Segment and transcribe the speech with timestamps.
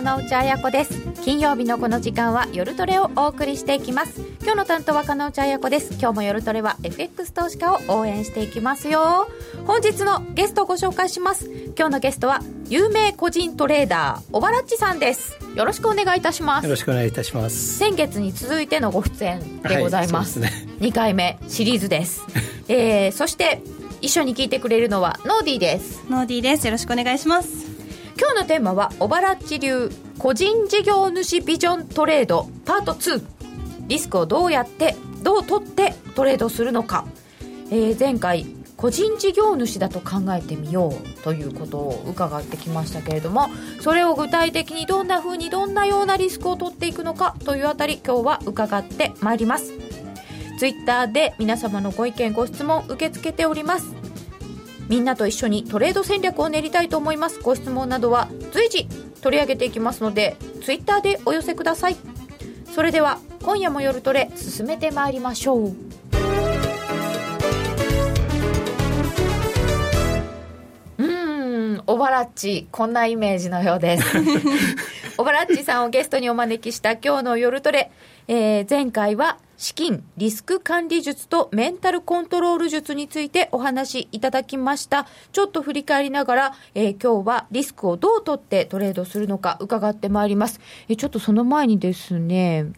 [0.00, 0.98] 金内彩子です。
[1.22, 4.22] 金曜日のこの時間は夜トレをお送りしていきます。
[4.40, 5.92] 今日の担当は金内彩子です。
[6.00, 9.28] 今日も夜トレは FX 投資家を応援していきますよ。
[9.66, 11.50] 本日のゲストをご紹介します。
[11.76, 15.38] 今日のゲストは有名個人トレーダー小原っちさんです。
[15.54, 16.64] よろしくお願いいたします。
[16.64, 17.76] よろしくお願いいたします。
[17.76, 22.22] 先月に続いてのご出演でございます,、はい、すね、2回目シリーズです。
[22.68, 23.60] えー、そして
[24.00, 26.00] 一緒に聞いてくれるのはノーディーです。
[26.08, 26.66] ノーディーです。
[26.66, 27.69] よろしくお願いします
[28.20, 33.24] 今日のテーマは小原っち流個人事業主ビジョントレードパート2
[33.86, 37.06] リスクをどうやってどう取ってトレードするのか、
[37.70, 38.44] えー、前回
[38.76, 43.48] 個人事業主だと考えてみようということを伺ってきましたけれども
[43.80, 49.72] それを具体的にどんなふうにどんなようなリスクを取っていくのかというあたり今日は伺ってまいります。
[50.58, 53.99] ツイッターで皆様のご意見ご質問受け付けております。
[54.90, 57.38] みんなと一緒にトレード戦略を練りたいと思います。
[57.40, 58.88] ご質問などは随時
[59.22, 61.96] 取り上げていきますのでツイッターでお寄せください。
[62.74, 65.76] それでは今夜も夜トレ進めてまいりましょう。
[71.80, 74.04] んオバラッチこんなイメージのようです
[75.18, 77.90] オバラッチさんをゲストにお招きした今日の夜トレ、
[78.28, 85.06] えー、前回は資金、リスク管理術とメンタルコントロール術についてお話しいただきました。
[85.32, 90.60] ちょっと振り返りながら、えー、今日はリスクをどう取ってトレードするのか伺ってまいります。
[90.88, 92.72] えー、ちょっとその前にですね、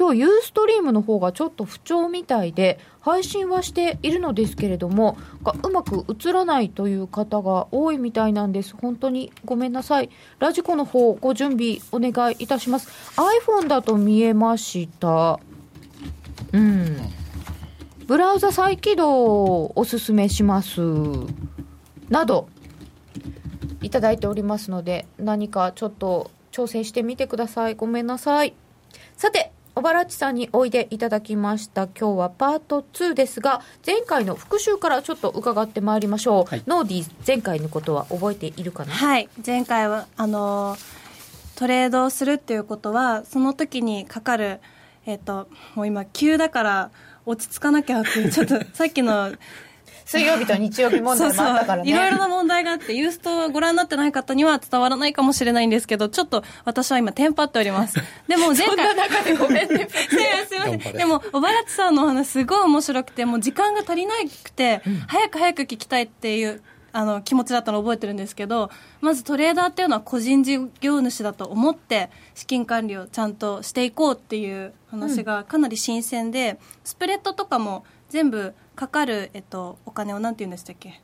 [0.00, 8.74] 今日ユーストリームの方がちょっと不調みたいで配信はしているのですけれどもがうまく映らないという方が多いみたいなんです。
[8.80, 10.08] 本当にごめんなさい。
[10.38, 12.88] ラジコの方ご準備お願いいたします。
[13.18, 15.38] iPhone だと見えました。
[16.54, 16.96] うん、
[18.06, 20.80] ブラウザ再起動をおすすめします。
[22.08, 22.48] など
[23.82, 27.74] いただいておりますので何かちょっと調整してみてください。
[27.74, 28.54] ごめんなさい。
[29.18, 31.84] さて小原地さんにおいでいただきました。
[31.84, 38.92] 今日はパート2ですが前回の復習からちょっと伺ってまいりましょう、はい、ノーディー前回のことは覚えているかな？
[38.92, 39.30] はい。
[39.44, 40.76] 前回はあの
[41.54, 44.60] トレードをするっていうことはその時にかかる
[45.06, 46.90] えっ、ー、と、もう今、急だから
[47.24, 49.32] 落ち着かなきゃって、ちょっとさっきの、
[50.10, 51.88] 水曜日と日曜日問題もあったからね。
[51.88, 57.96] いろいろな問題があって、ユーストをご覧になってない方には伝わらないかもしれないんですけど、ちょっと私は今テンパっております。
[58.26, 58.96] でも前回。
[58.96, 59.86] 中でごめんね。
[59.88, 60.96] すいません。
[60.96, 66.60] でも、小原さんのお話すごい面白くて、もう時間が足りなくて、うん、早く早く聞きたいっていう
[66.92, 68.68] あの気持ちだったのを覚えてるんですけど
[69.00, 81.00] まずトレーダーっていうのは個人事業主だと思って資金管理をちゃんとしていこうっていう話がかなり新鮮で、うん、スプレッドとかも全部かかる、えっと、お金をなんて言うんでしたっけ？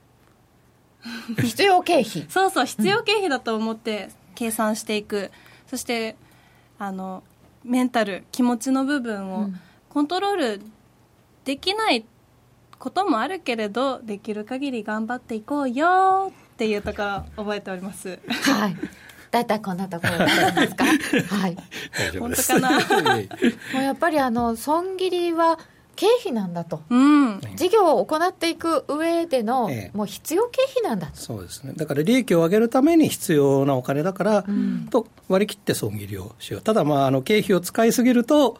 [1.41, 2.27] 必要経費。
[2.28, 5.31] そうそう必要経費だと思って計算していく、うん、
[5.69, 6.16] そして
[6.78, 7.22] あの
[7.65, 9.49] メンタル気持ちの部分を
[9.89, 10.62] コントロール
[11.45, 12.05] できない
[12.78, 18.19] こともあるけれどできる限り頑張っていこうよっていうところ覚えております。
[18.28, 18.77] はい。
[19.31, 20.84] だいたいこんなところですか？
[21.37, 21.56] はい。
[22.19, 22.71] 本当かな？
[23.75, 25.59] もうやっぱりあの損切りは
[25.97, 31.73] 経費なんだと、うん、事業を行っていく上での、ええ、もう必要経費なんだそうですね。
[31.75, 36.62] だから利益を上げるために必要なお金だから、うん、と割り切って損切りをしよう。
[36.62, 38.59] ただまああの経費を使いすぎると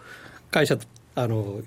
[0.51, 0.79] 会社
[1.15, 1.61] あの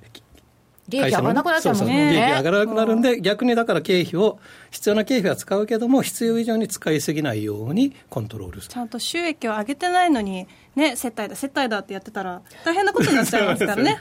[0.89, 2.11] 利益上がらなくなっちゃうもんね。
[2.11, 4.39] 利益上がらなくなるんで、逆にだから経費を、
[4.72, 14.00] 必要な経費は使うけども、必要以上に使いすぎないようにコントロールちゃんと収益を上げてないのに、ね、接待だ、接待だってやってたら、大変なことになっちゃいますからね。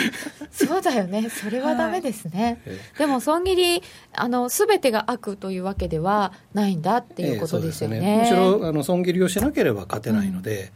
[0.52, 2.60] そうだよね、それはだめですね。
[2.66, 7.96] はい、でも、損切り、あの、すべてが悪というわけではないんだっていうことですよね。
[7.98, 10.72] えねむしろ、あの、損切りをしなければ勝てないので、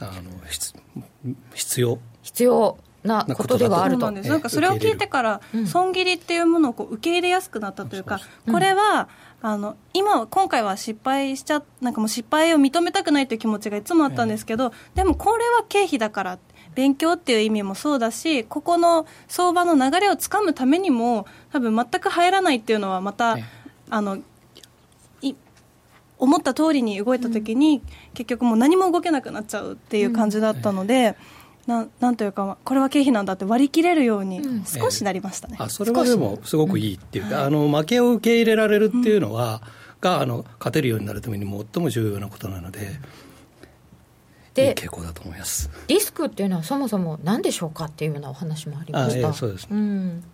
[0.00, 0.30] うん、あの、
[1.54, 1.98] 必要。
[2.22, 2.78] 必要。
[3.08, 4.10] なことではあると。
[4.10, 8.20] なんかそれを聞いてから損切りっていうものをこう受け入れやすくなったというか、
[8.50, 9.08] これは
[9.40, 16.38] あの今今回は失敗しちゃなんかもう失敗を認めたくないという気持ちがいつもあったんですけど、でもこれは経費だから
[16.74, 23.38] 勉強っていう意味もそうだしここの相場の流れをつかむためにも多分全く入らないっていうのはまた、
[23.90, 24.18] あの
[26.20, 27.80] 思った通りに動いた時に、
[28.12, 31.16] 結局もう何も動けなくなっちゃうっていう感じだったので。
[31.68, 39.60] ななんというか、これは経費なんだって割り切れるように少しなりましたね、うん、あそれはでもすごくいいっていうか、うん、あの負けを受け入れられるっていうのは、
[40.00, 42.98] があの勝てるようになるために最も重要なことなので。
[44.54, 45.70] でいい傾向だと思います。
[45.86, 49.28] リスクっていうのはそもそも何でしょうかっていうようなお話もありました。
[49.28, 50.24] あそうです、ね、うん、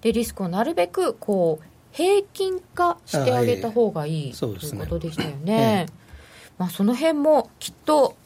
[0.00, 5.86] でリスクをなるべくこう平均化してあげた方がいい、ということでしたよね。
[6.56, 8.16] まあ、その辺もきっと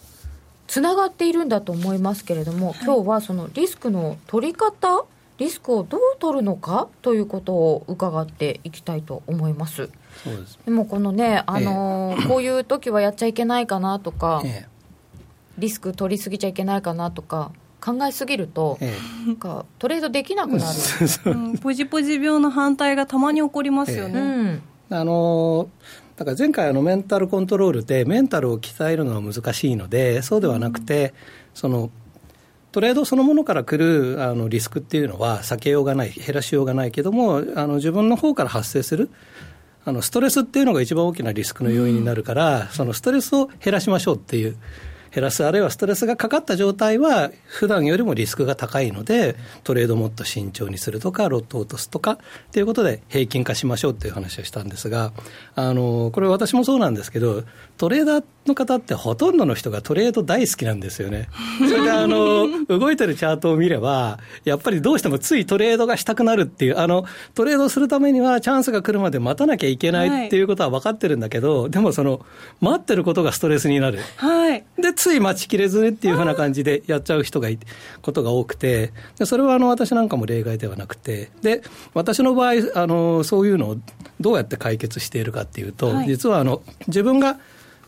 [0.66, 5.04] つながっているんだと思いますけれども、はい、今日はそのリスクの取り方
[5.38, 9.90] リスクをどう取るのかということを伺っていきたいと思います。
[10.22, 10.58] そうです。
[10.64, 14.68] でもこのね、あのーええ、 こういう時はやっちゃいけないかなとか、え、
[15.58, 17.50] リスク取りすぎちゃいけないかなとか
[17.80, 18.78] 考えすぎると、
[19.26, 20.78] なんかトレードできなくなる、
[21.32, 24.20] うん、ポジポジ病の反対がたまに起こりますよね。
[24.20, 25.66] うん、あのー
[26.16, 31.12] だから前回メンタルコントロールでメンタルを鍛えるのは難しいのでそうではなくて、
[31.54, 31.90] その
[32.72, 39.10] トレードそのものから来るあのリスクっていうのは避けようがない減らしようがないけどもあの自分の方から発生する
[39.84, 44.56] あのストレスっていうのが一番大きなリスクの要因になるから、そのストレスを減らしましょうっていう
[45.14, 52.18] 減らす、あるいはストレスがかかった状態は、普段よりもリスクが高いので、トレードもっと慎重にするとか、ロットを落とすとかっ
[52.50, 55.12] ていうことで、平均化しましょうっていう話をしたんですが、
[55.54, 57.44] あのこれ、私もそうなんですけど、
[57.76, 61.28] トレーダーの方ってほとんどの人がトレード大好きなんですよね。
[61.58, 67.04] それであの動いてるチャートを見れば、やっぱりどうしてもついトレードがしたくなるっていう、あの
[67.34, 72.24] トレードするためにはチャンスが来るまで待たなきゃいけないっていうことは分かってるんだけど、はい、でもその
[72.60, 73.98] 待ってることがストレスになる。
[74.16, 77.58] はい、でつい待ちきれずにっていうふうな感じでやっちゃう人がい
[78.02, 81.62] ことが多くて、でそれはあの私なんかも例外ではなくて、で
[81.92, 83.76] 私の場合あの、そういうのを
[84.20, 87.38] どうやって解決しているかっていうと、はい、実はあの自分が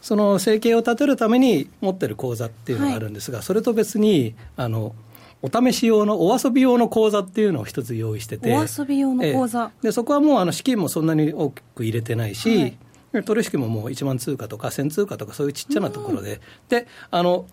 [0.07, 4.95] その生計を立てるために持ってる口座っていうのがあるんですが、はい、それと別にあの
[5.43, 12.79] お試し用のお遊び用の口座っていうのを一つ用意しててお遊び用の口座、でそこはもうあの資金もそんなに多く入れてないし、
[13.13, 17.47] はい、取引ももう1万通貨とか1000通貨とかそういうちっちゃなところで、であの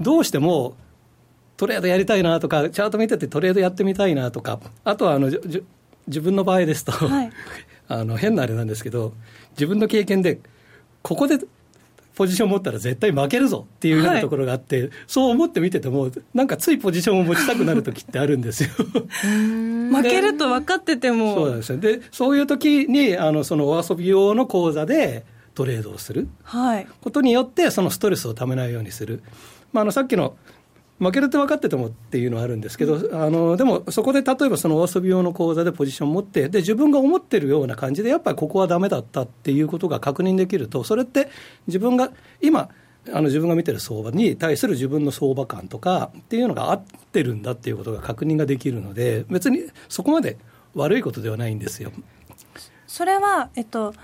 [0.00, 0.78] どうしても
[1.58, 5.28] トレードやりたいなとかチャート見ててトレードやってみたいなとかあとはあの
[6.06, 7.30] 自分の場合ですと、はい、
[7.88, 9.12] あの変なあれなんですけど
[9.50, 10.40] 自分の経験で
[11.02, 11.38] ここで
[12.16, 21.34] ポジション持ったら絶対負けるぞっていうようなところがあって、はい、そう思って見てても、なんかついポジションを持ちたくなる時ってあるんですよ 負けると分かってても。
[21.34, 21.78] そうなんですよ。
[21.78, 26.26] で、そういう時に、あの、そのお遊び用の講座でトレードをする
[27.02, 29.22] ことによって、そのストレスをためないようにする。
[29.74, 30.36] まあ、あの、さっきの
[30.98, 41.28] 負けるって分かっててもっていうのはあるんですけど、あのでもそこで例えばそのお遊び用の口座でポジションを持って、で自分が思ってるような感じで、やっぱりここはだめだったっていうことが確認できると、それって
[41.66, 42.70] 自分が今、
[43.12, 50.38] あの自分が見てる相場に対する自分の相場感とかっていうのが合ってるんだっていうことが確認ができるので、別にそこまで
[50.74, 51.92] 悪いことではないんですよ。
[52.86, 53.94] それは、えっと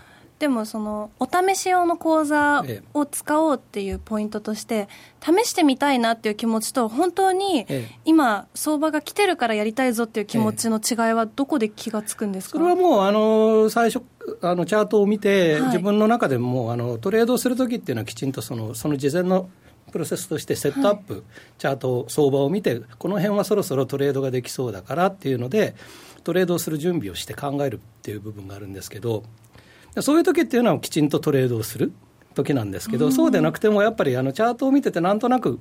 [0.42, 4.88] でもそのお試し用の講座を使おうっていうポイントとして
[5.20, 7.64] 試してみたいなっていう気持ちと本当に
[8.04, 14.04] 今相場が来てるからやりたいぞっていう気持ちの違いはどこで気がつくんですか、それはもうあの最初
[14.40, 19.48] あのチャートを見て、自分の中でもあのトレードするときっていうのはきちんとそのその事前の
[19.92, 21.22] プロセスとしてセットアップ、はい、
[21.58, 25.76] チャート相場を見てこの辺はそろそろトレードができそうだからっていうので
[26.24, 29.22] トレードをする準備をして考えるっていう部分があるんですけど
[30.00, 31.92] そういう時っていうのはきちんとトレードをする
[32.34, 35.58] 時なんですけど、そうでなくてもやっぱりあのチャートを見ててなんとなく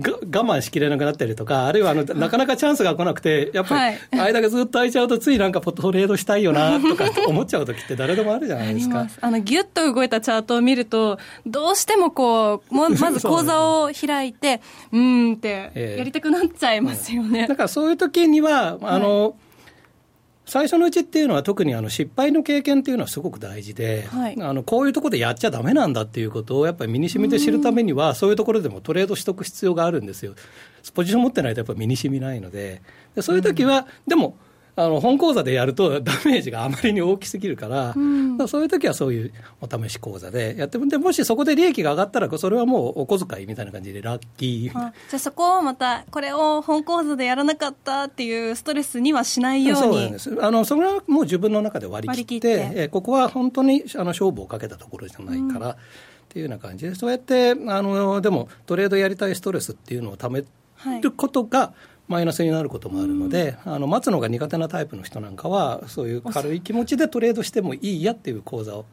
[0.00, 9.08] 我慢しきれなくなったりとか、あるいはあのなかなかチャンスが来なくて、やっぱり間がずっと空いちゃうと、ついなんかトレードしたいよな とか思っちゃう時って誰でもあるじゃないですか。
[9.20, 14.60] あのギュッと動いたチャートを見ると、どうしてもこう、 まず口座を開いて、
[14.92, 17.48] うんってやりたくなっちゃいますよね。
[17.48, 19.32] だからそういう時には、あの、はい
[20.48, 30.34] 最初のうちっていうのは特にあの失敗の経験っていうのはすごく大事で、はい、あのこういうところでやっちゃだめなんだっていうことをやっぱり身にしみて知るためには、そういうところでもトレードしとく必要があるんですよ。
[30.94, 32.80] ポジション持ってないとやっぱり身にしみないので、
[33.14, 34.38] でそういう時は、でも、
[34.78, 44.72] あの本講座でやると ダメージがあまりに大きすぎるから、うん、からそういう時はそういうお試し講座でやってでもしそこで利益が上がったらそれはもうお小遣いみたいな感じでラッキー。
[44.72, 49.82] じゃあそこをまたこれを本講座でやらなかったっていうストレスにはしないように。
[49.82, 50.38] そうなんです。
[50.40, 55.76] あのそれはもう自分の中で割り切って切えここは本当にあの勝負をかけたところじゃないから、うん、っ
[56.28, 60.44] ていうような感じでそうやってあのでもトレードやりたいストレスっていうのをため
[61.02, 68.86] ることが、はいマイナスになることもあるので、あの待つのが苦手なタイプの人なんかは、そういう軽い気持ちでトレードしてもいいやっていう講座を。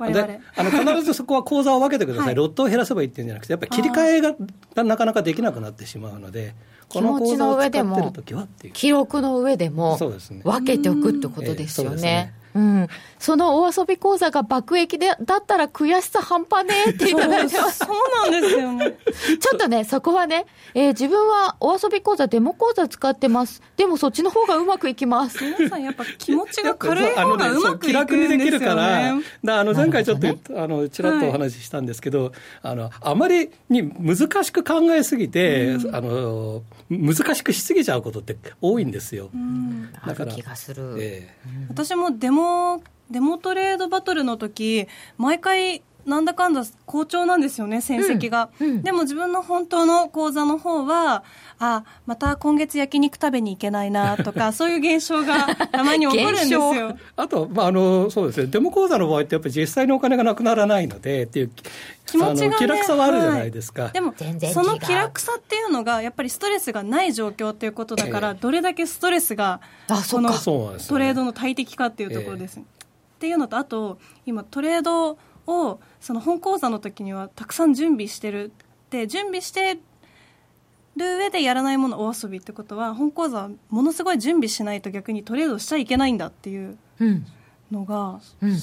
[0.00, 6.54] であの必ずそこは口座を分けてください、はい、ロットを減らせばいいっていうんじゃなくて、やっぱり切り替えがなかなかできなくなってしまうので、
[6.88, 8.72] この口座を使ってる時はっていう。
[8.72, 12.32] 記録の上でも分けておくってことですよね。
[12.54, 12.88] うん、
[13.18, 18.96] そのお遊び講座が爆益でだったら悔しさ半端ねえっていただいてそうなんですよね。
[19.40, 23.62] ちょっとねそこはね、えー、自分はお遊び講座デモ講座使ってます。
[23.76, 25.44] でもそっちの方がうまくいきます。
[25.44, 29.14] 皆さんやっぱ気持ちが軽い方がうまくいくんですよ、ね、気楽にできるから
[29.44, 42.39] だあの前回ちょっと、ね、あのちらっとお話ししたんですけど、はい、あのあまりに難しく考えすぎて、うん、あの難しくしすぎちゃうことって多いんですよ、うん、だから気がする、えー、私もデモ
[43.10, 44.86] デモトレードバトルの時
[45.18, 51.24] 毎回なんだかんだ好調なんですよね、戦績が、うんうん、でも自分の本当の講座の方は、
[51.62, 56.96] あまた今月焼肉食べに行けないなとか、 そういう現象がたまに起こるんですよ。
[57.16, 61.50] あと、まあ、あのそうですね、デモ講座の場合って、やっぱり実際にお金がなくならないのでっていう
[62.06, 64.14] 気持ちが、ね、気楽さはあるじゃないですか、はい、でも
[64.52, 69.60] その気楽さっていうのが、やっぱりストレスがない状況っていうことだから、えー、どれだけストレスが、
[70.02, 72.58] そのトレードの大敵かっていうところです。
[72.58, 72.80] えー
[73.12, 78.50] っていうのとあと今トレードをその本講座の時にはたくさん準備してる。
[78.90, 79.78] って準備して
[81.00, 86.76] る上でやらないものお遊びってことは本講座はものすごい準備しないと逆にトレードしちゃいけないんだっていう
[87.70, 88.58] のが、うん、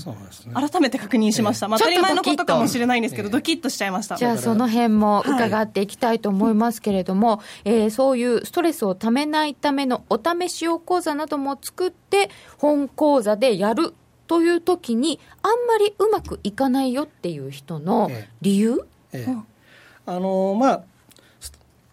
[0.53, 4.15] 改めて確認しました、まあ、当たり前のことかもしれないんですけど、ドキッとしちゃいました。
[4.15, 13.93] じゃあその辺も伺っていきたいと思いますけれども、はい、えー、そういうストレスをためないためのお試し用講座なども作って本講座でやる
[14.27, 19.31] という時にあんまりうまくいかないよっていう人の理由、ええ。
[19.31, 19.35] え、
[20.05, 20.83] あのまあ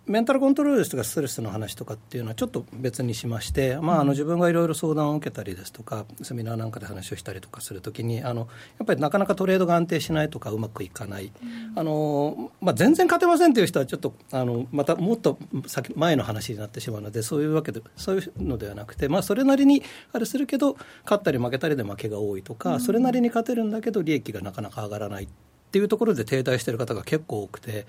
[0.07, 11.33] メンタルコントロールですとかストレスの話とかっていうのはちょっと別にしまして、まあ、あの自分がいろいろ相談を受けたりですとかセミナーなんかで話をしたりとかするときにあのやっぱりなかなかトレードが安定しないとかうまくいかない、
[11.75, 19.83] あのまあ、全然勝てませんという人はちょっとあのまたもっと先前の話になってしまうのでそういうわけでそういうのではなくて、まあ、それなりに
[20.13, 25.29] あれするけど勝ったり負けたりで負けが多いとか、それなりに勝てるんだけど利益がなかなか上がらない
[25.75, 27.85] っていうところで停滞している方が結構多くて、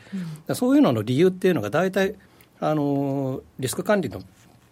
[0.48, 2.16] うん、そういうのの理由っていうのが大体
[2.60, 4.24] あのリスク管理の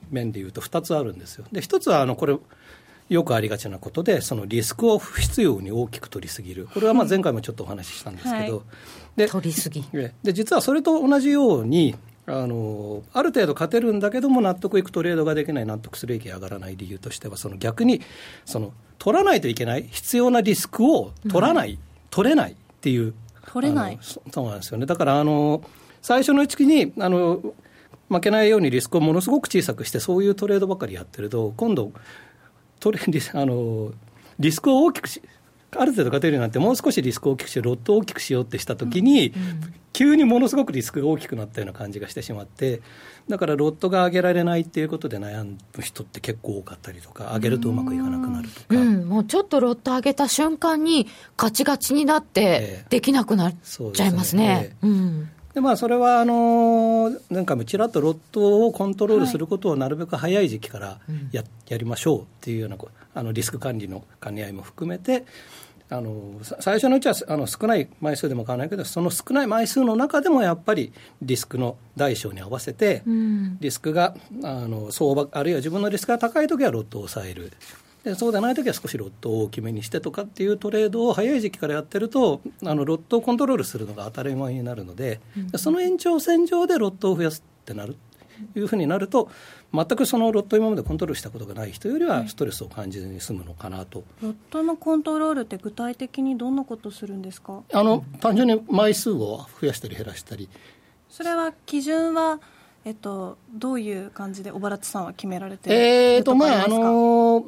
[0.10, 1.46] 面でいうと2つあるんですよ。
[1.51, 2.36] で1つはあのこれ
[3.10, 6.67] よくありがちなことでそのリスクを不必要に大きく取りすぎる。
[6.74, 8.65] これはまあ前回もちょっとお話ししたんですけど、はい、
[9.15, 9.86] で取りすぎ。
[10.24, 18.01] で実はそれと同じようにあのある程度勝てるんだけども納得いくトレードができない納得する益が上がらない理由としてはその逆に
[18.46, 21.79] その取らないといけない必要なリスクを取らない、うん、
[22.10, 23.13] 取れないっていう。
[23.47, 23.97] 取れない。
[24.01, 24.85] そうなんですよね。
[24.85, 25.63] だからあの
[26.01, 27.41] 最初のうちにあの
[28.09, 31.93] 負けないようにリスクをものすごく小さくしてそういうトレードばかりやってると今度
[32.81, 33.93] トレあの
[34.37, 35.21] リスクを大きくし
[35.77, 42.81] ある程度勝てるようになってもう少しリスクを大きくしてロットを大きくしようってしたときに、うんうん、急にものすごくリスクが大きくなったような感じがしてしまって
[43.29, 53.55] だからロットが上げられないっていうことで悩む人って結構多かったりとか上げるとうまくいかなくなるとか、うん、もうちょっとロット上げた瞬間にガチガチになってできなくなっ
[53.93, 54.75] ちゃいますね。
[55.53, 61.00] でまあ、それはあのなんかちらっとロットをコントロールすることをなるべく早い時期から
[61.31, 62.77] やはい、やりましょうっていうような
[63.13, 65.25] あのリスク管理の兼ね合いも含めて
[65.89, 70.91] あの最初のうちはあの少ない枚数でも買わないけどその少ない枚数の中でもやっぱり
[71.22, 73.03] リスクの大小に合わせて、
[73.60, 77.51] リスクがあの相場あるいは自分のリスクが高い時はロットを抑える
[78.03, 87.95] でそうでない時は少しロットを大きめにしてとかっていうトレードを早い時期からやってるとあのロットをコントロールするのが当たり前になるので、うん、その延長線上でロットを増やすってなる
[88.55, 89.29] いうふうになると
[89.74, 97.62] 全くそのロット今までコントロールしたことがない人よりはストレスを感じずに済むのかなと、ロットのコントロールって具体的にどんなことするんですか？
[97.72, 100.50] あの単純に枚数を増やしたり減らしたり。
[101.10, 102.39] それは基準は
[102.86, 107.43] えっと、どういう感じで小原さんは決められてえーとまああのー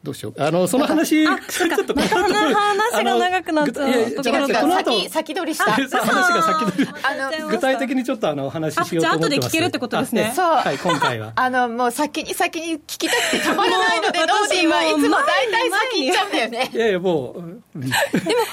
[0.00, 0.40] どうしよう。
[0.40, 5.72] あの、その話、 ちょっと、また話が長くなっちゃうところが、先、先取りした。
[5.74, 6.90] 話が先取り。
[7.02, 9.48] あの、具体的にちょっとあの、お話ししようと思ってます。
[9.48, 10.32] じゃあ、後で聞けるってことですね。
[10.36, 10.46] そう。
[10.46, 11.32] はい、今回は。
[11.36, 16.70] あの、もう先に先に聞きたくてたまらないので、ノーディーはいつも大体先行っちゃうんだよね。
[16.72, 17.34] いやいや、も
[17.74, 17.80] う。
[17.80, 17.92] でも、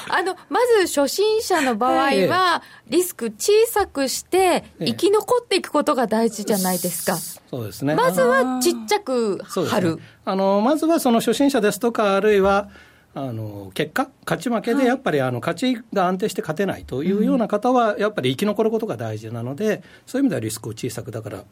[0.09, 7.17] あの、まず初心者の場合は、リスク小さくして、生き残っていくことが大事じゃないですか。
[7.49, 7.95] そうですね。
[7.95, 9.99] まずはちっちゃく貼る。
[10.25, 12.69] あのまずはその初心者ですとか、あるいは
[13.13, 21.43] あの結果、勝ち負けでやっぱりあの勝ちが安定して勝てないというような方は、やっぱり生き残ることが大事なので、そういう意味ではリスクを小さく、だから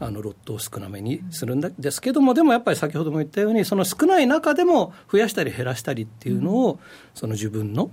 [0.00, 6.80] あのロットを少なめにするんですけども、でもやっぱり先ほども言ったように、その少ない中でも増やしたり減らしたりっていうのを、
[7.14, 7.90] その自分の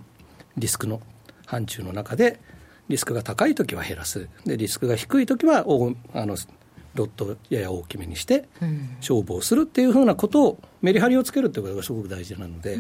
[0.58, 1.00] リスクの
[1.46, 2.40] 範疇の中で、
[2.88, 5.66] リスクが高いときは減らす、でリスクが低いときは
[6.14, 6.36] あの
[7.00, 8.48] ロットやや大きめにして
[9.00, 12.78] 勝負をするっていうふうなことをメリハリをつけるっていうことがすごく大事なので。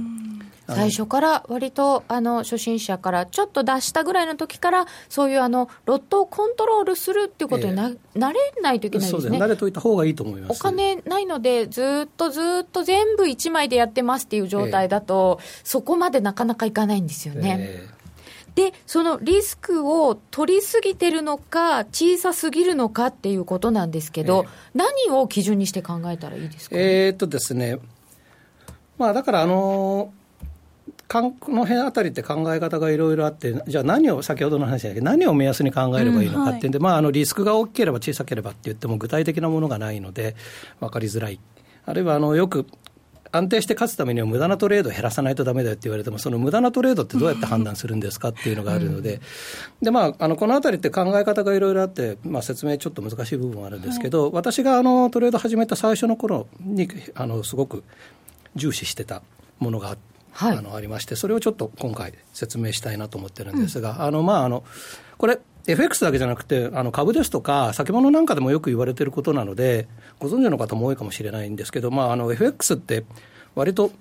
[0.68, 9.40] 最初から割とあの初心者からちょっと出したぐらいの時からそういうあのロットをコントロールするっていうことにな、えー、慣れないといけないですね。
[9.40, 10.60] 慣れといた方がいいと思います。
[10.60, 17.99] お金ないのでずっとずっと全部1枚でやってますっていう状態だと、えー、そこまでなかなかいかないんですよね、えー
[18.56, 27.80] で、そのリスクを取りすぎてるのか、小さすぎるのかっていうことなんですけど、えー、何を基準にして考えたらいいですか、えー、っとですね、
[28.98, 30.14] まあ、だから、あの
[31.08, 40.36] この辺あたりって考え方がいろいろあって、じゃあ何を、先ほどの話だけど、何を目安に考えればいいのかっていうんで、うんはい、まあ、あのリスクが大きければ小さければって言っても、具体的なものがないので、
[40.80, 41.40] 分かりづらい。
[41.86, 42.68] あるいはあのよく
[43.32, 49.22] 安定して勝つためには無駄なトレードを減らさないとだめだよって言われても、その無駄なトレードってどうやって判断するんですかっていうのがあるので、
[49.82, 57.84] でまあ、あのこのあたりって考え方がいろいろあって、まあ、説明ちょっと難しい部分はあるんですけど、はい、私があのトレード始めた最初の頃にあのすごく
[58.56, 59.22] 重視してた
[59.60, 60.10] ものがあって。
[60.32, 64.64] はい、あのありまして、それをちょっと今回説明したいなと思ってるんですが、うん、あのまああの
[65.18, 69.88] これ FX だけじゃなくて、あの株ですとか、先物なんかでもよく言われていることなので、
[70.20, 73.06] ご存知の方も多いかもしれないんですけど、まあ、あの FX って、
[73.56, 73.92] 割と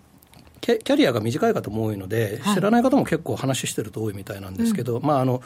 [0.60, 5.42] キャリアが短い方も多いので、知らない方も結構話してると多いみたいなんですけど、うん、まああの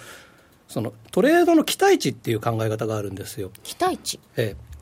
[0.69, 3.51] そのトレードの期待値っていう考え方があるんですよ。
[3.63, 4.73] 期待値、ええ、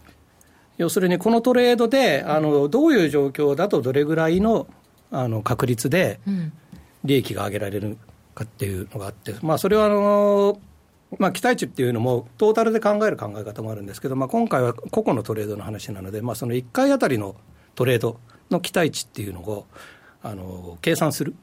[0.78, 4.66] 要するにこのトレードであのどういう状況だとどれぐらいの
[5.10, 6.20] あの確率で
[7.04, 7.98] 利益が上げられる
[8.34, 10.60] かっていうのがあって、まあ、それはあの
[11.18, 17.36] まあ、期待値っていうのも、トータルで考える考え方もあるんですけど、まあ、今回は個々のトレードの話なので、まあ、その1回あたりの
[17.74, 19.66] トレードの期待値っていうのを
[20.22, 21.34] あの計算する。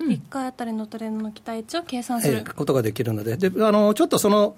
[0.00, 3.36] 1回あたりのトレードの期待値を計算する、ことができるので。
[3.36, 4.56] であの、ちょっとその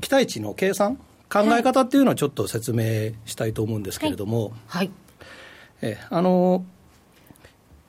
[0.00, 0.96] 期待値の計算、
[1.28, 4.90] 考え方っていうのをちょっと説明したいと思うんですけれども、はい、
[5.82, 6.64] えあの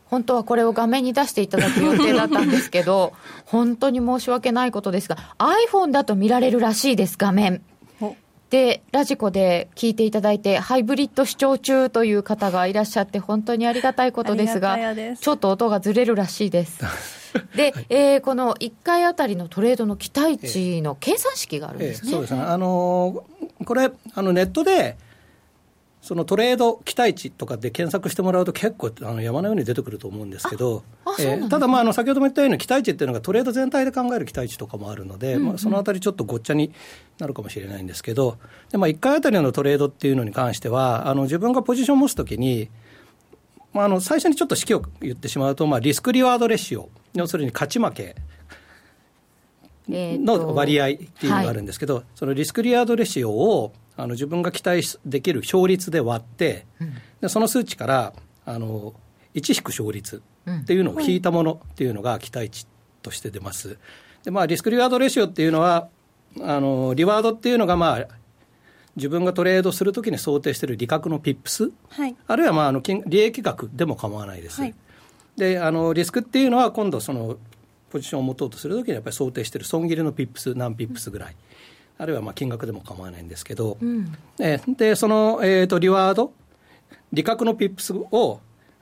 [0.10, 3.14] 本当はこれを画面に出していただく予定だったんですけど、
[3.46, 7.62] 本当に申し訳ないことですが、iPhone だと見られるらしいです、画面。
[8.50, 14.78] で、ラジコで聞いていただいて、ハイブリッド視聴中という方がいらっしゃって、本当にありがたいことですが、
[15.15, 16.80] すちょっと音がずれるらしいです。
[17.56, 22.10] で、はい、えー、この1回あたりのトレードの期待値の計算式があるんですね。
[22.10, 22.41] ええそうですね。
[22.41, 24.96] あのー、これ、あのネットで、
[26.08, 30.86] そのトレード期待値とかで検索してもらうと結構あの山のように出てくると思うんですけど、
[31.20, 36.72] えー、ただまああの先ほども言ったように期待値っていうのがトレード全体で考える期待値とかもあるので、うんうん、まあ、そのあたりちょっとごっちゃに
[37.20, 38.38] なるかもしれないんですけど
[38.72, 42.70] で、まあ、1回あたりのトレードっていうのに関してはあの自分がポジションを持つときに
[43.74, 48.15] まあ、あの最初にちょっと式を言ってしまうと、まあ、リスクリワードレシオ要するに勝ち負け
[49.89, 58.14] の割合っていうのがあるんですけど、はい、そのリスクリワードレシオをあの自分が期待できる勝率で割って、うん、でその数値から
[58.46, 58.94] あの
[59.34, 62.68] 1引く勝率っていうのを引いたものっていうのが期待値
[63.02, 63.78] として出ます。
[64.24, 65.90] でまあ、リスクリワードレシオっていうのは
[66.42, 68.08] あのリワードっていうのが、まあ、
[68.96, 74.62] 自分がトレードするときに想定している利確のピップス、はい、あるいはまああの利益額でも構わないです。
[74.62, 74.76] はい、
[75.38, 77.38] であのリスクっていうのは今度その
[77.90, 81.32] ポジションを持とうとするときにやっぱり想定している損切りのピップス何ピップスぐらい。
[81.32, 81.38] うん
[81.98, 86.34] あるいはまあ金額でも構わないんですけど、うん、えでその、えーと、リワード
[87.12, 88.40] 利確のピップスを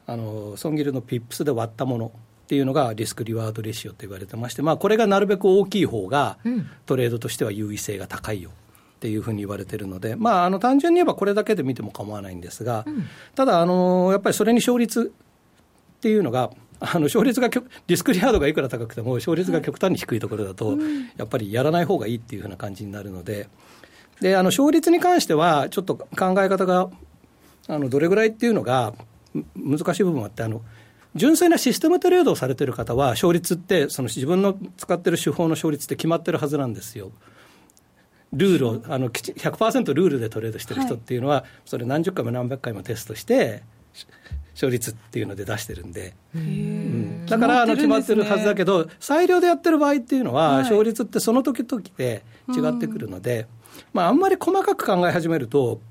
[0.07, 2.11] あの損切りのピップスで割ったもの
[2.45, 6.37] っていうのがリスクリワードレシオと言われてまして、まあ、これがなるべく大きい方が
[6.85, 8.51] トレードとしては優位性が高いよ。
[8.95, 15.11] っていうふうに言われてるので、まあ、あの単純に言えばこれだけで見ても構わないんですが、うん、ただあの、やっぱりそれに勝率
[15.97, 17.49] っていうのがあの勝率が
[17.87, 20.77] リスクリハードがいくら高くても勝率が極端に低いところだと、
[21.17, 23.47] やっぱりやらない方がいいっていうふうな感じになるので。
[24.21, 26.07] であの勝率に関してはちょっと考
[26.41, 26.89] え方が
[27.67, 28.93] あのどれぐらいっていうのが
[29.55, 30.61] 難しい部分があってあの
[31.15, 37.11] 純粋なシステムトレードをされてる方は勝率ってその自分の使ってる手法の勝率って決まってるはずなんですよ。
[38.33, 43.63] ルールをあの100%ルールでトレードしてる人っていうのは、それ何十回も何百回もテストして
[44.55, 53.47] 勝率っていうので出してるんで、うん、だからあの決まってるはずだけど、裁量でやってる場合っていうのは、勝率ってその時々で違ってくるので、
[53.93, 55.81] まあ、あんまり細かく考え始めると、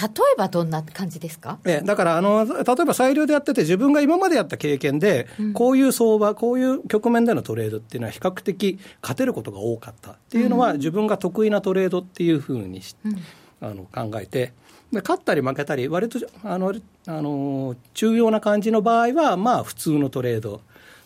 [0.00, 1.58] 例えばどんな感じですか？
[1.64, 13.16] えだからあの、例えば裁量でやってて、自分が今までやった経験で、こういう相場、こういう局面でのトレードっていうのは、比較的勝てることが多かったっていうのは、自分が得意なトレードっていうふうにし、うん、
[13.60, 14.52] あの考えて、で
[14.92, 16.74] 勝ったり負けたり、割とあの
[17.06, 20.60] あの重要な感じの場合は、まあ、普通のトレード。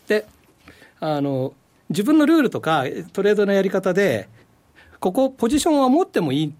[0.08, 0.26] で
[1.00, 1.52] あの
[1.90, 4.28] 自分のルールとかトレードのやり方で、
[5.00, 6.54] ここ、ポジションは持ってもいい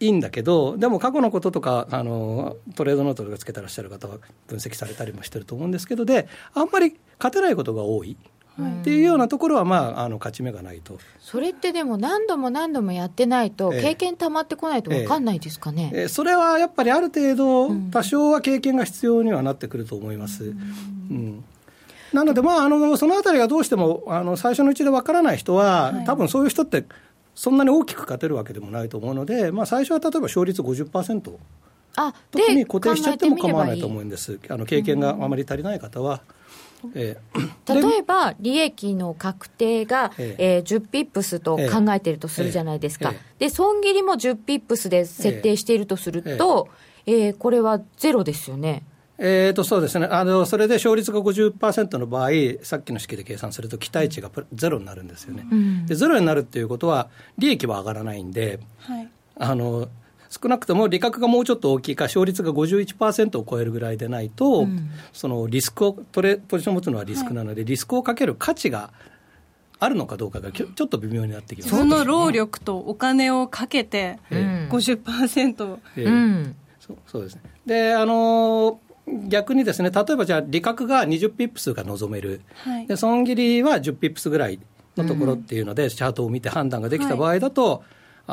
[0.00, 8.16] いいんだけど、でも過去のこととか、あのトレードノートとかつけてらっしゃる方は分析されたりもしてると思うんですけど、で、あんまり勝てないことが多い。
[8.60, 10.98] っていうようなところは、まあ、あの勝ち目がないと。
[11.20, 20.44] それってでも、何度も何度もやってないと、経験たまってこないと分かんないですかね、えええ、それはやっぱりある程度、多少は経験が必要にはなってくると思います。
[20.44, 20.52] うん、
[21.10, 21.44] うん。
[22.12, 26.84] なので、まあ、あのそのあたりがどうしてもあの最初のうちで分からない人は、はい、多分そういう人って、
[27.34, 31.32] そんなに大きく勝てるわけでもないと思うので、まあ、最初は例えば勝率50%。
[31.96, 36.22] あ特に固定しちゃっても構わないと思うんです、あの経験があまり足りない方は。
[36.94, 43.18] えー、例えば、利益の確定が、えー、えー、10ピップスと考えているとするじゃないですか、えーえ。
[43.18, 46.68] ー、で損切りも10ピップスで設定しているとすると、
[47.06, 48.82] えー、えー、これはゼロですよね。
[49.20, 50.06] えー、とそうですね。
[50.08, 52.30] あの、それで勝率が50%の場合、
[52.62, 59.88] さっきの式で計算すると、期待値がゼロになるんですよね、うん、でゼロになるっていうことは、利益は上がらないんで、はい、あの
[60.30, 68.90] 少なくとも利確がもうちょっと大きいか、勝率が51%を超えるぐらいでないと、うん、そのリスクをトレ、ポジションを持つのはリスクなので、はい、リスクをかける価値が
[69.80, 76.02] あるのかどうかがちょっと微妙になってきます、その労力とお金をかけて50%、え。
[76.02, 77.42] ー、うん、そうそうですね。
[77.64, 78.80] であの
[79.28, 84.60] 逆にですね例えばじゃあ利確が20ピップスが望める、はい、で損切りは10ピップスぐらい
[84.98, 87.82] のところっていうので、うん、チャートを見て判断ができた場合だと、はい、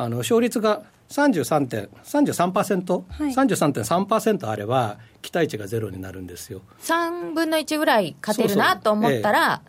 [0.05, 6.61] あの勝率が33.33%、33%, はい、33.3%あれば、期待値がゼロになるんですよ。
[6.81, 9.61] 3分の1ぐらい勝てるなと思ったら、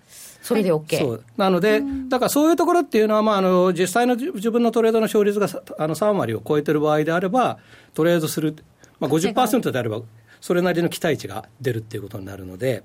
[0.42, 1.25] それで OK、そう。
[1.37, 7.59] なので、だからそういうところっていうのは、まあ、あの実際の自分のトレードの勝率があの3割を超えてる場合であれば、
[7.94, 8.57] トレードする、
[8.99, 10.01] まあ50、であれば、
[10.40, 12.83] それなりの期待値が出るっていうことになるので、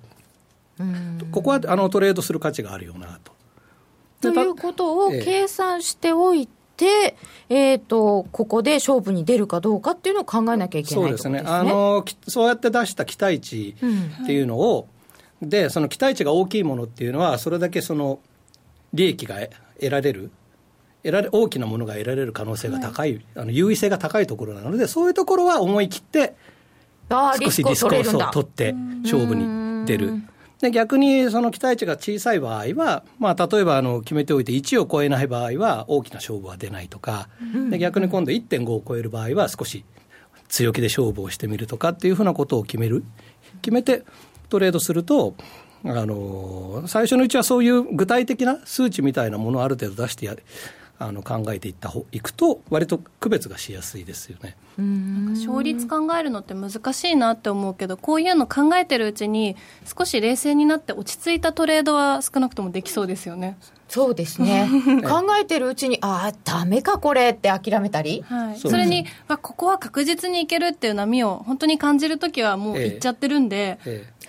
[1.31, 3.31] ここはあのトレードする価値があるよなと。
[4.21, 11.43] ということを計算しておいて、えーと、ここで勝負に出るかどうかっていうのを考えなきゃいけないそうですね。
[11.45, 13.75] あのそうやって出した期待値
[14.23, 14.87] っていうのを、
[15.41, 18.19] うん、でその期待値が大きいものっていうのは、それだけその
[18.93, 19.35] 利益が
[19.79, 20.31] 得られる。
[21.03, 26.35] 得られ大きなものが得られる可能性が高い、はい、あの優位性が高いところなので、そういうところは思い切って、
[27.09, 30.21] 少しリスクを取って勝負に出る。
[30.61, 37.29] で逆にその期待値が小さい場合は、まあ、例えばあの決めておいて1を超えない場合は大きな勝負は出ないとか、
[37.69, 39.83] で逆に今度1.5を超える場合は少し
[40.49, 43.03] 強気で勝負をしてみるとかっていうふうなことを決める。
[43.61, 44.03] 決めて
[44.49, 45.35] トレードすると
[45.83, 50.35] あの最初のうちはそういう具体的な数値みたいなものをある程度出してや
[51.01, 54.55] あの考えていったいくと割と区別がしやすいですよね。
[55.31, 63.57] 勝率考えるのって難しいなって思うけどこういうの考えてるうちに少し冷静になって落ち着いたトレードは少なくともできそうですよね。
[63.89, 64.69] そうですね。
[65.03, 74.20] 考えてるうちにああだめかこれって諦めたり、はい、それに、まあ、ここは確実にいけるっていう波を本当に感じるときはもういっちゃってるんで、えええ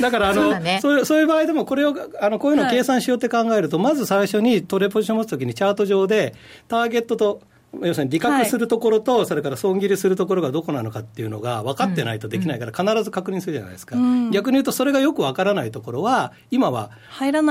[0.00, 6.34] だからあのそう、ね、そういうそういう場合でも、これをあのこういうのを計算しようって考えると、はい、まず最初にトレポジションを持つときに、チャート上で、
[6.68, 7.40] ターゲットと、
[7.80, 16.90] 要するに利確するところと、はい、それから損切りするところがどこなのかっていうのが分かってないとできないから、必ず確認するじゃないですか、うん、逆に言うと、それがよく分からないところは、今は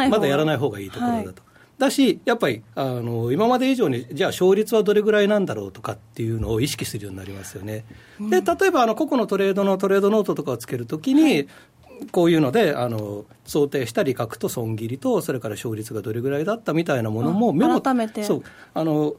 [0.10, 1.51] まだやらない方がいいところだと。
[1.82, 7.86] だし、やっぱりあの今まで以上に、じゃあ勝率はどれぐらいなんだろうとかっていうのを意識するようになりますよね。
[8.20, 11.48] で例えばあの個々のトレードのトレードノートとかをつけるときに、はい。
[12.12, 18.24] こういうのであの想定した利確と損切りとそれから勝率がどれぐらいだったみたいなものもメモ改めて。
[18.24, 18.44] そう。
[18.74, 19.13] あの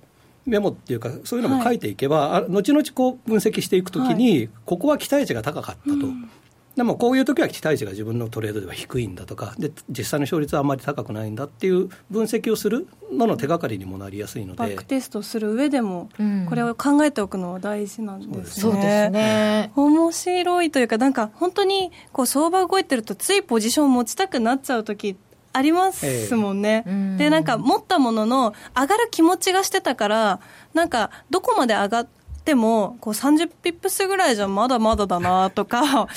[0.46, 5.92] メモっていうかそういうのも書いていけば、はい、後々こう分析していくときに、はい、ここは期待値が高かったと。
[5.92, 6.28] うん
[6.76, 14.58] でもこういう時は期待値が自分のトレードでは低いんだとかで実際の勝率はあんまり高くないんだっていう分析をするのの手がかりにもなりやすいので。
[14.58, 16.08] バックテストする上でも
[16.48, 18.62] これを考えておくのは大事なんですね。
[18.62, 19.72] そうですね。
[19.76, 25.16] 面白いというかなんか本当にこう相場動いてるとついポジションを持ちたくなっちゃう時
[25.52, 30.40] ありますもんね、えー、でなんか持ったものの上がる気持ちがしてたから
[30.72, 32.08] なんかどこまで上がっ
[32.44, 36.08] てもこう30ピップスぐらいじゃまだまだだなとか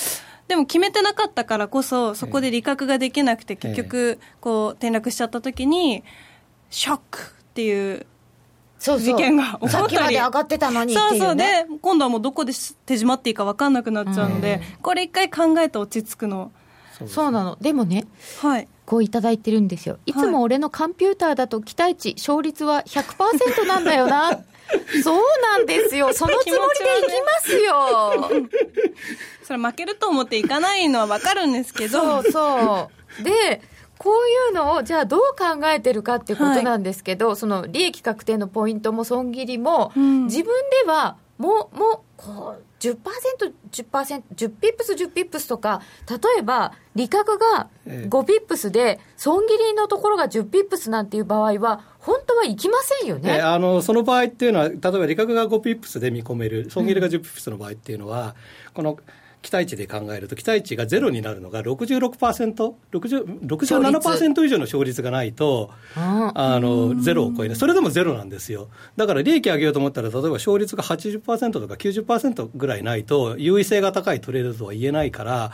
[0.47, 6.03] でも決めてなかったからこそ、そこで利確ができなくて、結局、こう、転落しちゃった時に、
[6.69, 7.23] ショックっ
[7.55, 8.05] ていう
[8.79, 9.71] 事件が起こったり。
[9.71, 12.53] さっきまで上がってたのに、ね、そうそうで、今度はもうどこで
[12.85, 16.51] 手締まっていいか分かんなくなっちゃうので、これ一回考えて落ち着くの。
[17.07, 17.57] そうなの。
[17.59, 18.05] でもね、
[18.41, 18.67] はい。
[18.85, 19.97] こういただいてるんですよ。
[20.05, 24.43] いつも俺のコンピューターだと期待値、勝率は100%なんだよな。
[25.03, 26.13] そうなんですよ。
[26.13, 28.47] そのつもりでいきますよ。
[29.45, 32.23] それ負けると思っていかないのはわかるんですけど。
[32.23, 32.89] そうそ
[33.21, 33.23] う。
[33.23, 33.61] で、
[33.97, 34.13] こう
[34.51, 40.53] いうのをじゃあどう考えてるかっていうことなんですけど、はい、その利益確定のポイントも損切りも、うん、自分
[40.85, 58.35] ではもうもうこう 10%10%、10%, 10ピップス10ピップスとか例えば利確が5ピップスで損切りのところが10ピップスなんていう場合は本当はいきませんよね、えー、あのその場合っていうのは例えば利確が5ピップスで見込める損切りが10ピップスの場合っていうのは、
[58.67, 58.97] うん、この
[59.45, 68.69] 期待値で考えると期待値がゼロになるのが66%、67%以上の勝率がないと、あのゼロを超えない、それでもゼロなんですよ。
[68.97, 75.51] だから利益上げようと思ったら、例えば勝率が80%とか90%ぐらいないと、優位性が高いトレードとは言えないから、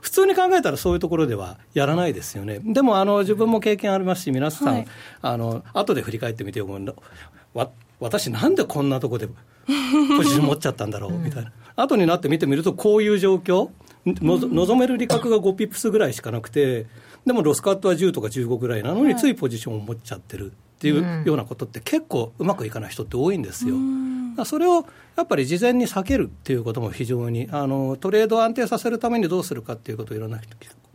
[0.00, 2.60] 普通に考えたらそういうところではやらないですよね。
[2.62, 4.86] でもあの自分も経験ありますし、皆さん、はい、
[5.20, 6.68] あの後で振り返ってみてよ、
[7.54, 9.32] わ私なんでこんなとこでポ
[10.22, 11.52] ジション持っちゃったんだろうみたいな。
[11.76, 13.70] 後になって見てみると、こういう状況、
[14.04, 16.86] 望める利確が5ピップスぐらいしかなくて、
[17.26, 23.76] でもロスカットは10とか15ぐらいなのに、ついポジションを持っちゃってるっていうようなことって、結構うまくいかない人って多いんですよ。
[24.44, 30.38] それをやっぱり事前に避けるっていうことも非常にあのトレードを安定させるためにどうするかっていうことをいろんな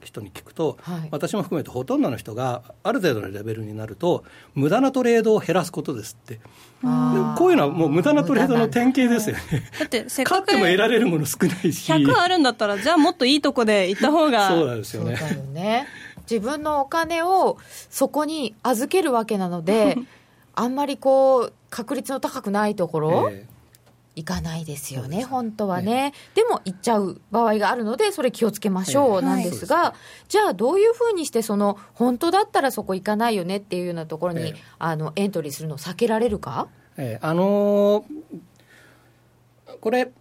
[0.07, 4.23] 人人に聞くと、はい、私も含めてほとんどの人がある程度のレベルになると
[4.55, 6.39] 無駄なトレードを減らすことですって。
[6.79, 9.41] こういうのはもう無駄なトレードの典型ですよね。
[9.79, 11.91] だってせっかく勝っても得られるもの少ないし。
[11.91, 15.17] 100あるんだったらじゃあもっといいとこで行った方がそうなんですよね。
[15.53, 15.87] ね。
[16.29, 17.57] 自分のお金を
[17.89, 19.97] そこに預けるわけなので
[20.53, 23.56] あんまりこう確率の高くないところ、えー
[24.17, 29.93] いかないですよね、本当はね、ね、でも行っちゃう場合があるので、それ気をつけましょうなんですが、はい、
[30.27, 40.11] じゃあ、どういうふうにして、その本当だったらそこ行かないよねっていうようなところに、あのエントリーするのを避けられるか、えー、あのー、これ、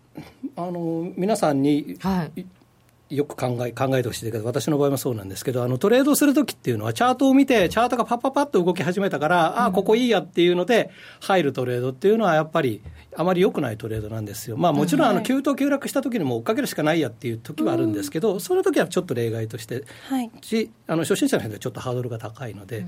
[0.56, 2.46] あのー、皆さんに、はい
[3.08, 10.90] よく考え考えてほしいけど、私の場合もそうなんですけど、あのトレードするときっていうのは、チャートを見て、チャートがパッパッパッと動き始めたから、うん、ああ、ここいいやっていうので、
[11.20, 12.82] 入るトレードっていうのは、やっぱり
[13.16, 14.56] あまり良くないトレードなんですよ。
[14.56, 20.30] まあ、もちろんあの急騰急落した時にも追っかけるしかないやっていう時はあるんですけど、うん、その時はちょっと例外として、はい、
[20.86, 22.84] あの初心者の人はちょっとハードルが高いので、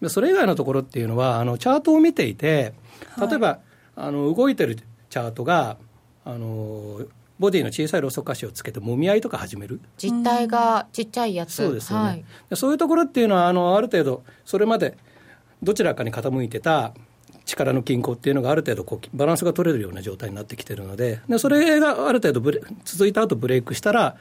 [0.00, 2.74] うん、それ以外のところっていうのは、あのチャートを見ていて、
[3.18, 3.58] 例えば、はい、
[3.96, 5.78] あの動いてるチャートが、
[6.24, 7.00] あの
[7.42, 9.80] ボディの小さいローソク足をつけてもみ合いとか始める？
[9.98, 11.54] 実体がちっちゃいやつ。
[11.54, 12.24] そうですよね、はい、
[12.56, 14.96] そういうところっていうのはあのある程度それまで
[15.60, 16.94] どちらかに傾いてた
[17.44, 21.20] 力の均衡っていうのがある程度こうバランスが取れるような状態になってきてるので。
[21.28, 24.16] でそれがある程度ブレ続いた後ブレイクしたら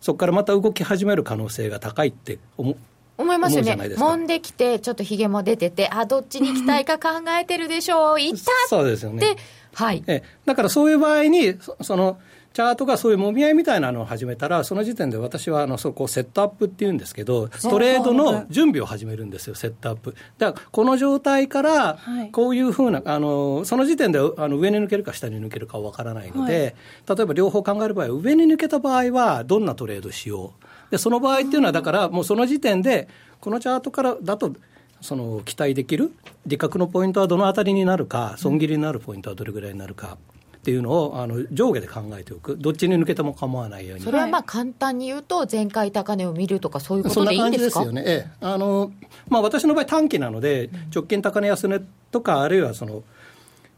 [0.00, 2.76] そこからまた動き始める可能性が高いって思
[3.18, 3.74] 思いますよね。
[3.74, 9.36] 揉んできて、ちょっとひげも出てて、あ、どっちに行きたいか考えてるでしょう、行ったそうですよね。
[9.74, 10.04] はい。
[10.06, 12.20] えだからそういう場合に、その、
[12.58, 20.16] チャートがそういうもみ合いみたいなのを始めたら、その時点で私はあのそこをセットアップっていうんですけど、トレードの準備を始めるんですよ、セットアップ。
[20.38, 21.98] だから、この状態から、
[22.32, 26.74] こういうふうな、あのその時点であの上に抜けるか下に抜けるかわからないので、
[27.06, 30.54] はい、例えば両方考える場合は、上に抜けた場合は、どんなトレードしよ
[30.88, 30.90] う。
[30.90, 33.06] で、その場合っていうのは、だから、もうその時点で、
[33.38, 34.52] このチャートからだと、
[35.00, 36.12] その期待できる
[36.44, 40.18] 利確のポイントはどのあたりになるか、損切りになるポイントはどれぐらいになるか。
[40.58, 44.04] っていうのをあの上下で考えておく、どっちに抜けても構わないように。
[44.04, 47.84] それはまあ簡単に言うと、前回高値を見るとか、そういうことでいいんですか？
[47.84, 48.46] そんな感じですよね、ええ。
[48.46, 48.92] あの
[49.28, 53.02] まあ、私の場合、短期なので、直近高値安値とか、あるいはその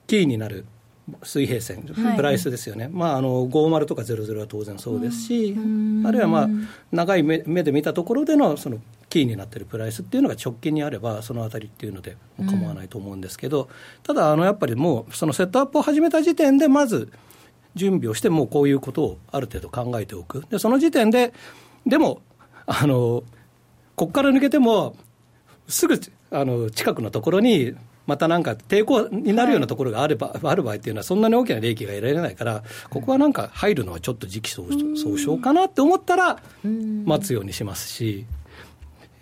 [0.06, 0.64] キーになる
[1.22, 1.82] 水平線、
[2.16, 5.56] プライスですよね、はい、まあ、あの50とか00は当然そうですし、
[6.04, 6.48] あるいはまあ
[6.92, 8.78] 長い目目で見たところでのその
[9.10, 13.68] キーになっているプライスっていうのが直近にあれば、そのあたりっていうので構わないと思うんですけど、うん、
[14.02, 17.12] ただあの、やっぱりもう、そのセットアップを始めた時点で、まず
[17.74, 21.34] 準備をして、もうこういうことをある程度考えておく、でその時点で、
[21.86, 22.22] でも、
[22.66, 23.24] あの
[23.96, 24.96] ここから抜けても、
[25.68, 27.74] すぐあの近くのところに、
[28.06, 36.42] またなんか抵抗になるようなところがあれば、はい、ある場合っていうのは、そんなに大きな利益が得られないから、ここはなんか入るのはちょっと時期尚早かなって思ったら、
[37.04, 38.26] 待つようにしますし。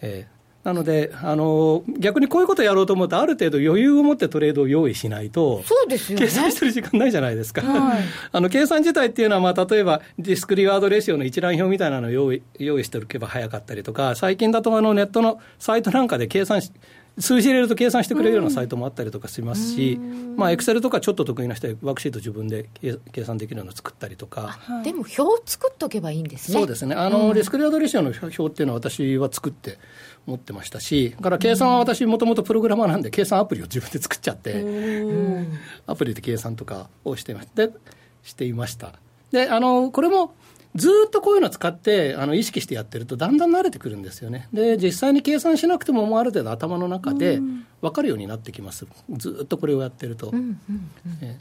[0.00, 7.62] えーなのであの、逆にこういうことをやろうと思うと、ある程度余裕を持ってトレードを用意しないと、そうですよ、ね、計算してる時間ないじゃないですか。
[7.62, 16.70] はい、 あの計算自体っていうのは、まあ、例えばディスクリワードレシオの一覧表みたいなのを用意用意しておけば早かったりとか、最近だとあのネットのサイトなんかで計算し、
[17.18, 20.00] 数字入れると計算してくれるようなサイトもあったりとかしますし、
[20.36, 22.68] まあ、エクセルとかちょっと得意な人はワークシート自分で
[23.12, 24.58] 計算できるのを作ったりとか。
[24.84, 26.58] でも表作っとけばいいんですね。
[26.58, 26.94] そうですね。
[26.94, 29.78] あの、リスクリワードレシオの表っていうのは私は作って、
[30.26, 34.62] 持ってましたし、から計算は私、もともとプログラマーなんで、計算アプリを自分で作っちゃって、
[35.86, 37.70] アプリで計算とかをしてまして
[38.22, 38.92] していました。
[39.32, 40.34] であのこれも
[40.74, 44.48] ずっとこういうの使ってあの意識してやってるとだんだん慣れてくるんですよね。
[44.52, 47.40] で実際に計算しなくてももうある程度頭の中で
[47.80, 48.86] 分かるようになってきます。
[49.10, 50.32] ずっとこれをやってると、
[51.22, 51.38] え。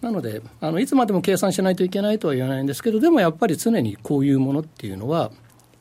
[0.00, 5.30] なのであのいつまでも計算しないといけないとは言わないんですけどでもやっぱり常にこういうものっていうのは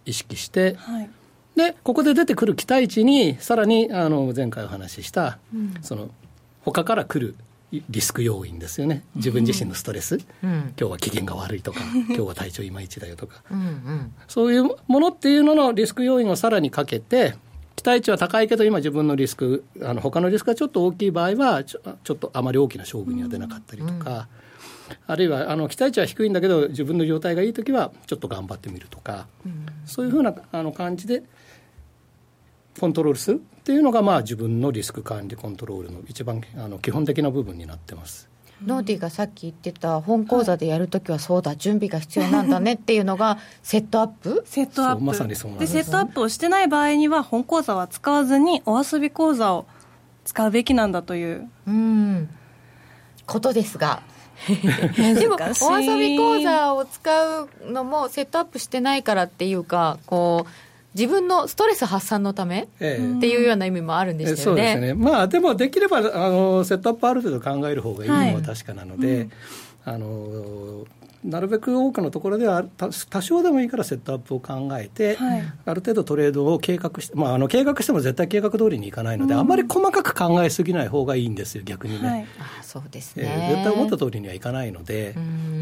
[0.06, 1.10] 意識して、はい、
[1.58, 6.10] でここで出てくる期待値にさらにあの前回お話しした、うん、その
[6.62, 7.36] 他から来る
[7.90, 9.04] リスク要因ですよね。
[9.16, 13.44] 自分自身のストレス、うん、今日は機嫌が悪いとか今日は体調いまいちだよとか。
[13.50, 17.36] うん、そういうものっていうののリスク要因をさらにかけて
[17.76, 24.28] 期待値は高いけど今自分のリスクあの他のリスクがちょっと大きい場合はちょちょっとあまり大きな勝負には出なかったりとか、
[25.08, 29.28] あるいはあの期待値は低いんだけど自分の状態がいい時はちょっと頑張ってみるとか、
[29.86, 31.24] そういうふうなあの感じで
[32.80, 38.30] コントロールするっていうのが、まあ、自分のリスク管理コントロールの一番あの基本的な部分になってます。
[38.66, 44.44] ノーディがさっき言ってた本講座でやるときはそうだ、準備が必要なんだねっていうのがセットアップ？
[44.46, 45.04] セットアップ。
[45.04, 49.66] まさにそうなんでセットアップをしてない場合には本講座は使わずにお遊び講座を
[50.24, 51.50] 使うべきなんだという。
[51.68, 52.30] うん。
[53.26, 54.02] ことですが。
[54.48, 60.50] でもお遊び講座を使うのもセットアップしてないからっていうかこう
[60.96, 64.44] 自分のストレス発散のため、ええ、っていうような意味もあるんですよね。
[64.44, 64.94] そうですね。
[64.94, 69.32] まあでもできればあのセットアップある程度考える方がいいのは確かなので、はいうん、
[69.86, 70.86] あの
[71.24, 85.16] なるべく多くのところでは多少でもいいからセットアップを考えて、はい、ある程度トレードを計画して、まあ、あの計画しても絶対計画通りにいかないので、うん、あまり細かく考えすぎない方がいいんですよ逆にね、はい、あそうですね、えー、絶対思った通りにはいかないので、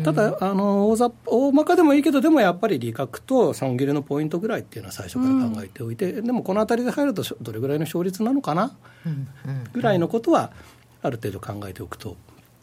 [0.05, 8.77] ただあの大ざ大まかでもいいけどでもやっぱり利確と損切れのポイントぐらいっていうのは最初から考えておいて、うん、でもこの辺りで入るとどれぐらいの勝率なのかな、
[9.73, 10.53] ぐらいのことは
[11.01, 12.15] ある程度考えておくと。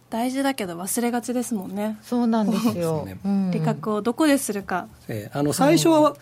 [0.08, 3.18] 大事だけど忘れがちですもんねそうなんですよね、
[3.52, 6.16] 理覚をどこでするか、えー、あの最初は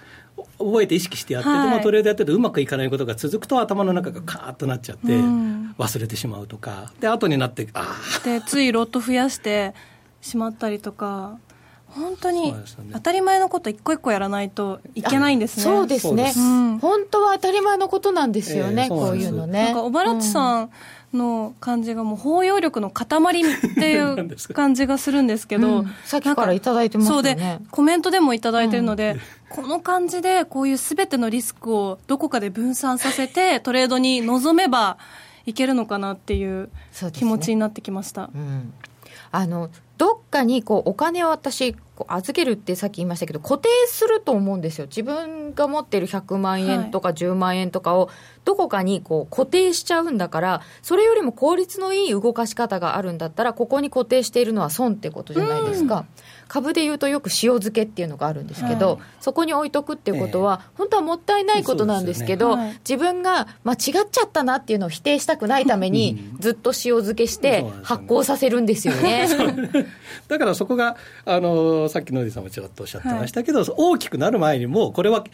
[0.59, 6.93] 覚えて意識してやってても、トレードやっててうまくいかないことが続くと頭の中がカーッとなっちゃって、忘れてしまうとか。
[7.01, 9.75] で後になってああでついロット増やして
[10.21, 11.39] しまったりとか
[11.89, 12.55] 本当に
[12.93, 15.63] 当たり前のこと一個一個やらないといけないんですね。
[15.63, 16.33] そうですね。
[16.81, 19.67] 本当は当たり前のことなんですよね、えー、こういうのね。
[19.67, 20.71] なんか小原さん
[21.13, 27.31] の感じがもう包容力の塊っていう感じがするんですけど、うん、さっきから頂いてますよね。
[27.31, 29.17] そうでコメントでも頂いてるので、
[29.51, 34.99] うん、この感じでこういうすべてのリスクをどこかで分散させて トレードに臨めば
[35.47, 36.69] いけるのかなっていう
[37.13, 38.23] 気持ちになってきました。
[38.23, 38.73] ねうん、
[39.31, 41.75] あのどっかにこうお金を私
[42.09, 44.87] 預けるってさっき言いましたけど固定すると思うんですよ。
[44.87, 48.11] 自分が持ってる100万円とか10万円とかを
[48.45, 56.05] どこかにこう固定しちゃうんだからそれよりも効率のいい動かし方があるんだったらここに固定しているのは損ってことじゃないですか。
[56.49, 62.63] 株でいうとよく塩漬けっていうのがあるんですけど、はい、そこに置いとくっていうことは、本当はもったいないことなんですけど、ね。
[62.63, 63.79] はい、自分が間違っ
[64.11, 69.29] ちゃったなっていうのを否定したくないために、ずっと塩漬けして発行させるんですよね。
[70.29, 75.25] だからそこがあのさっき野地さんもちらっとおっしゃってましたけど、はい、大きくなる前にもこれは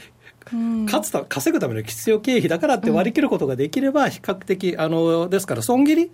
[0.51, 6.11] 勝つた稼ぐための必要経費だからって割り切ることができれば比較的あのですから損切り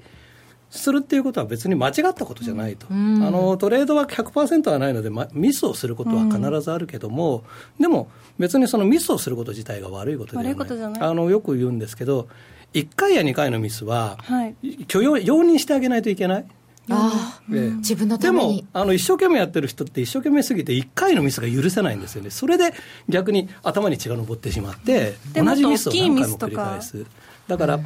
[0.70, 7.44] するっていうことは別に間違ったことじゃないと、うん、あのトレードは100%はないので、ま、ミスをすることは必ずあるけども、
[7.78, 11.00] うん、でも別にそのミスをすること自体が悪いことではない。
[11.00, 12.28] あのよく言うんですけど
[12.74, 14.54] 1回や2回のミスは、はい、
[14.87, 16.46] 許容容認してあげないといけない。
[16.90, 22.31] ああ、自分のでもあの一生懸命やってる人って一生懸命すぎて1回のミスが許せないんですよね。
[22.31, 22.72] それで
[23.09, 27.04] 逆に頭に血が上ってしまって、同じミスを何回も繰り返す。
[27.46, 27.81] だから、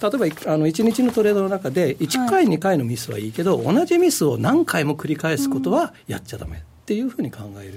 [0.00, 7.72] 例えばあの1日のトレードの中で1回、2回のミスはいいけど同じミスを何回も繰り返すことはやっちゃだめっていうふうに考え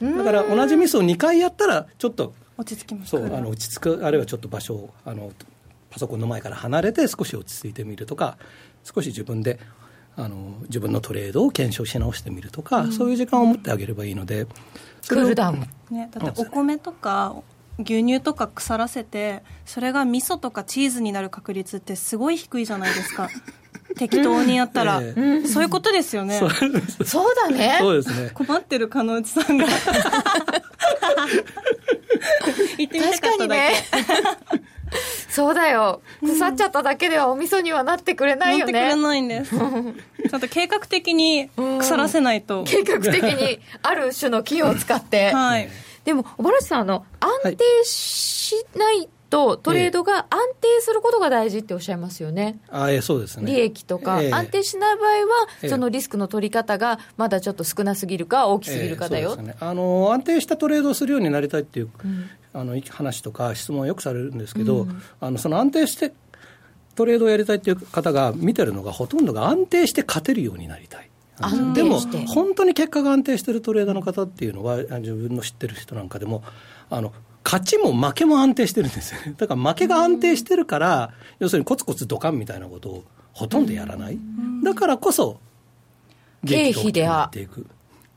[0.00, 5.30] る、だから同じミスを2回やったらちょっと落ち着きますそうあの落ち着くあるいはちょっと場所をあの
[5.90, 8.36] パソコンの前から離れて少し落ち着いてみるとか
[8.82, 9.58] 少し自分で
[10.16, 14.46] あの自分のトレードを検証し直してみるとか、うん、そういう時間を持ってあげればいいので
[15.06, 17.36] クールダウン、ね、だってお米とか
[17.78, 23.28] 牛乳とか腐らせてそれが味噌とかチーズになる確率ってすごい低いじゃないですか。
[23.96, 26.38] 適当にやったら、えー、そういうことですよね。
[27.04, 27.78] そうだね。
[27.80, 28.30] そうですね。
[28.34, 29.66] 困ってる鹿内さんが。
[32.76, 33.72] 言ってみたかっただけ、ね、
[35.28, 36.02] そうだよ。
[36.20, 38.72] 腐っちゃっただけではお味噌にはなってくれないよね。
[38.72, 39.56] なってくれないんです。
[39.56, 39.66] ちゃ
[40.36, 42.64] んと計画的に腐らせないと。
[42.64, 45.32] 計画的にある種の木を使って。
[45.32, 45.68] はい
[46.08, 52.60] でも小原さんあの安定しないとトレードが安定することが大事っておっしゃいますよね。
[52.70, 53.52] あえそうですね。
[53.52, 66.14] 利益とか、安定しない場合は、そのリスクの取り方がまだちょっと少なすぎるか、大きすぎるかだよ、ね、あの安定したトレードをするようになりたいっていう、うん、あの話とか質問はよくされるんですけど、うん、あのその安定して
[66.94, 71.10] トレードをやりたいっていう方が見てるのが、ほとんどが安定して勝てるようになりたい。
[71.74, 76.42] でも、本当に結果が安定してるトレーダーの方っていうのは、自分の知ってる人なんかでも、
[76.90, 77.12] あの
[77.44, 79.34] 勝ちも負けも安定してるんですよね。
[79.38, 84.18] だから負けが安定してるから、要するにコツコツドカンみたいなことをほとんどやらない。
[84.62, 85.38] だからこそ、
[86.46, 87.66] 経費であっていく。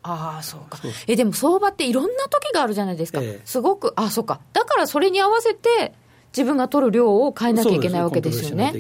[0.04, 0.80] ああ、そうか。
[1.08, 3.22] え、でも相場っていろんな時があるじゃないですか。
[3.22, 4.42] ええ、すごく、あそうか。
[4.52, 5.94] だからそれに合わせて、
[6.36, 8.72] 自分が取る量を変えなきゃいけないわけですよね。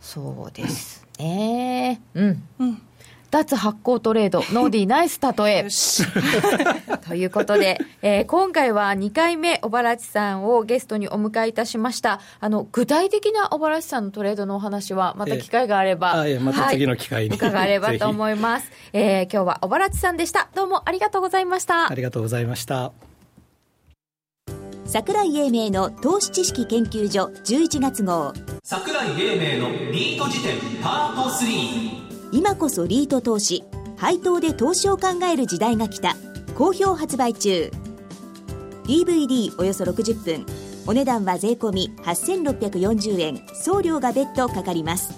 [0.00, 2.00] そうですね。
[2.14, 2.42] うん。
[2.60, 2.82] うん
[3.30, 5.66] 脱発行トレード、 ノーディーナイス例え。
[7.08, 12.20] ということで、えー、今回は2回目、小原地さんをゲストにお迎えいたしました。
[12.40, 18.70] あの、具体的な小原地さんのトレードのお話は、また機会があれば、えー、また次の機会に、はい、伺えればと思います。
[18.92, 20.48] えー、今日は小原地さんでした。
[20.54, 21.90] どうもありがとうございました。
[21.90, 22.92] ありがとうございました。
[24.88, 33.64] 桜井英明の投資知識研究所11月号桜井英明のリート辞典パート3今こそリート投資。
[33.96, 36.16] 配当で投資を考える時代が来た。
[36.54, 37.70] 好評発売中。
[38.84, 40.46] DVD およそ60分。
[40.86, 43.40] お値段は税込8640円。
[43.54, 45.14] 送料が別途かかります。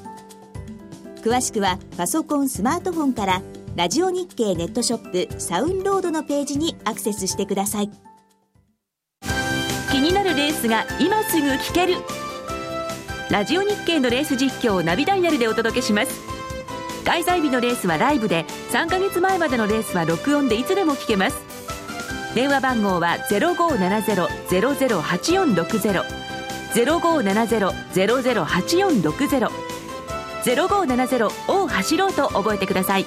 [1.23, 3.43] 詳しくはパソコンスマートフォンから
[3.77, 7.91] ラジオ日経ネットショップサウンロードのページにアクセスしてください。
[9.91, 11.95] 気になるレースが今すぐ聞ける。
[13.31, 16.30] ラジオ日経のレース実況をナビダイヤルでお届けします。
[17.11, 21.43] 開催日のレースはライブで3ヶ月前までのレースは録音でいつでも聞けます。
[22.37, 26.05] 電話番号は0570-008460
[26.73, 29.51] 0570-008460
[30.45, 33.07] 0570を走ろうと覚えてください。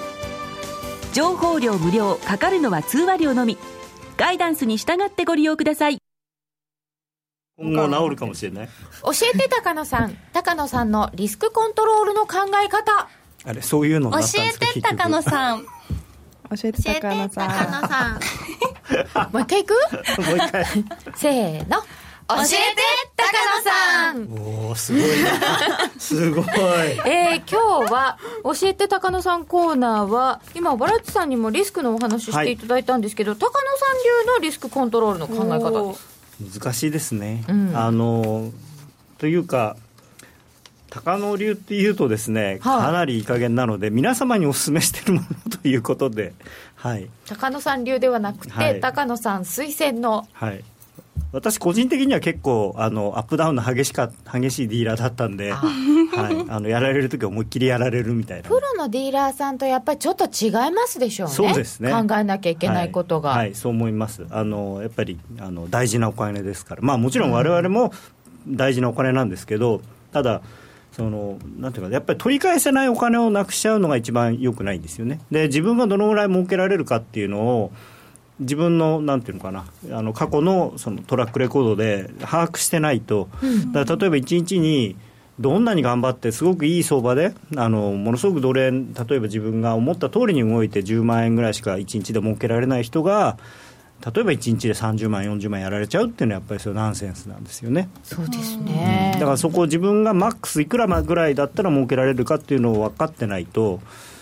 [1.14, 3.58] 情報量無料かかるのは通話料のみ。
[4.18, 6.00] ガイダンスに従ってご利用ください。
[7.58, 8.68] 今後治るかもしれない。
[8.68, 8.74] 教
[9.34, 10.18] えて高野さん。
[10.34, 13.08] 高野さんのリスクコントロールの考え方
[13.46, 15.64] あれそういうの教えて高野さん。
[15.64, 15.70] 教
[16.64, 17.50] えて高野さん。
[17.50, 18.20] 高野さん。
[19.32, 19.74] もう一回いく？
[19.74, 20.66] もう一回。
[21.16, 21.78] せーの。
[22.26, 22.56] 教えて
[23.18, 23.28] 高
[23.58, 24.28] 野さん。
[24.32, 25.02] おおすごい
[26.00, 26.46] すごい。
[27.06, 33.98] えー、今日は教えて高野さんコーナーは今バラッチさんにもリスクのお話していただいたんですけど、はい、高野さん
[34.30, 35.92] 流のリスクコントロールの考え方。
[35.92, 38.52] です難しいですね、うん、あの
[39.18, 39.76] というか
[40.94, 46.34] 高野流っていうとですね、かなりいい加減なので、皆様にお勧めしているものということで、
[46.76, 50.28] はい、高野さん流ではなくて、はい、高野さん推薦の。
[50.34, 50.64] はい。
[51.32, 55.68] 私、個人的には結構あのアップダウンの激しか激しいディーラーだったんで、は
[56.32, 58.48] い、あのやられる時は思いっきりやられるみたいな。
[58.48, 61.92] プロのディーラーさんとやっぱりちょっと違いますでしょうね、そうですね。
[61.92, 67.92] 考えなきゃいけないことが、はい、はい、そう思います、あのやっぱりあの大事なお金ですから、まあ、もちろんわれわれも
[68.48, 69.82] 大事なお金なんですけど、
[70.12, 70.44] ただ、
[70.94, 75.20] そのなんていうか、やっぱり取り返せないお金をなくしちゃうのが一番よくないんですよね。
[75.32, 77.72] で、自分がどのぐらい儲けられるかっていうのを、
[78.40, 83.28] 自分のなんていうのかな、あの過去のそのトラックレコードで把握してないと、
[83.72, 84.96] だ例えば1日に
[85.40, 93.38] どんなに頑張って、すごくいい相場で、あのものすごく奴隷、例えば自分が思った通りに動いて10万円ぐらいしか1日で儲けられない人が、
[94.06, 97.90] 例えば1日で30万、40万やられちゃうっていうのは、やっぱりそれナンセンスなんですよね。
[98.04, 103.80] そうですね、うん、だからそこを自分がマックスいくらぐらいだったら儲けられるかっていうのを分かってないと、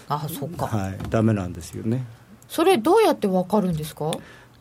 [0.08, 2.06] あそっか、はい、ダメなんですよね。
[2.48, 4.12] それ、どうやって分かるんですか？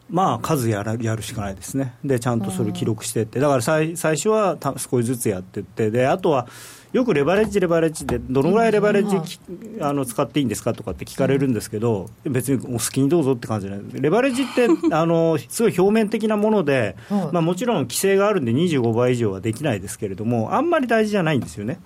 [0.09, 6.49] まあ、数やらやるしかないですね、でちゃんとそれ記録してって、だから最最初は少しずつやってって、であとは
[6.93, 9.38] よくレバレッジ、レバレッジで、どのぐらいレバレッジ、
[9.76, 16.97] うん、あの使っていいんですかとかって聞かれるんですけど、別にお好きにどうぞって感じじゃない、レバレッジって あのすごい表面的なもので、
[17.32, 21.78] まあ、もちろん規制があるんで、25倍以上はできないですけれども、あんまり大事じゃないんですよね。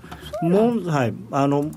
[0.42, 1.14] もうはい。
[1.30, 1.70] あの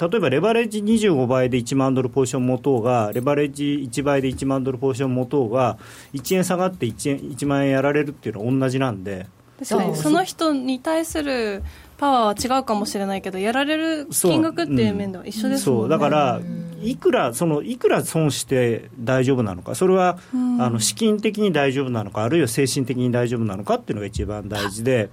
[0.00, 5.78] 例えばレバレッジ25倍で1万ドルポジション持とうが、レバレッジ1倍で1万ドルポジション持とうが、
[6.14, 9.26] 1円下がって 1, 円1万円やられるっていうのは同じなんで。
[9.60, 11.62] 確かにその人に対する
[12.02, 15.82] パワーは違うかもしれないけど、やられる金額っていう面では一緒ですもんね。
[15.82, 15.88] そう。
[15.88, 16.40] だから
[16.82, 25.10] いくらそのいくら損して大丈夫なのか、それは、あの資金的に大丈夫なのか、あるいは精神的に大丈夫なのかっていうのが一番大事で。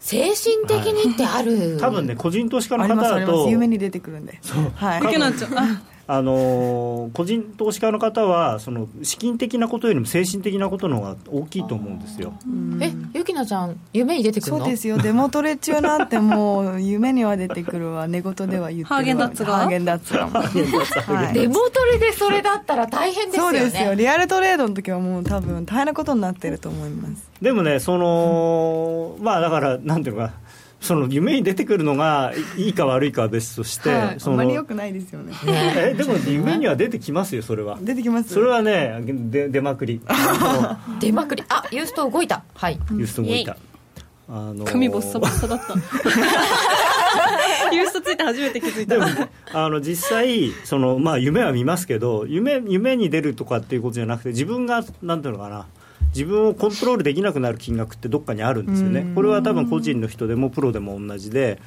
[0.00, 4.40] 精神的にってある、はい、多分ね個人投資家の方だと夢に出てくるんで。
[4.42, 4.72] そう。
[4.74, 5.12] はい。
[5.12, 5.48] けなっちゃ
[6.08, 12.32] あの個人投資家の方はその資金的なことよりも精神的なことの方が大きいと思うんですよ。
[12.80, 14.58] えゆきなちゃん夢に出てくるの？
[14.60, 20.14] そうですよデモトレ中なんてもう夢には出てくるわ寝言では言ってるわハーゲンダッツがハーゲンダッツ。
[20.14, 23.58] がはいデモトレでそれだったら大変ですよね。
[23.58, 23.94] そうですよ。
[23.94, 27.28] リアルトレードの時はもう多分大変なことになってると思います。
[27.42, 30.32] でもね、その、まあだから、なんていうのか、
[30.86, 35.34] その夢に出てくるのがいいか悪いかは別として、はいそのあんまり良くないですよね。
[35.46, 37.78] えでも夢には出てきますよ、それは。
[37.80, 38.32] 出てきます。
[38.32, 40.00] それはね、で 出まくり。
[40.06, 41.42] あ出まくり。
[41.48, 42.44] あユースト動いた。
[42.54, 42.78] はい。
[42.90, 43.56] のユースト動いた。
[44.28, 45.74] あのー髪ボッサボッサだった。
[47.74, 48.94] ユーストついて初めて気づいた。
[48.94, 55.66] でもね、あの実際その、まあ、夢は見ますけど夢夢に出るとかっていうことじゃなくて自分がなんていうのかな
[56.16, 59.12] 自分をコントロールできなくなる金額ってどっかにあるんですよね。
[59.14, 61.60] これは多分個人の人でもプロでも同じで。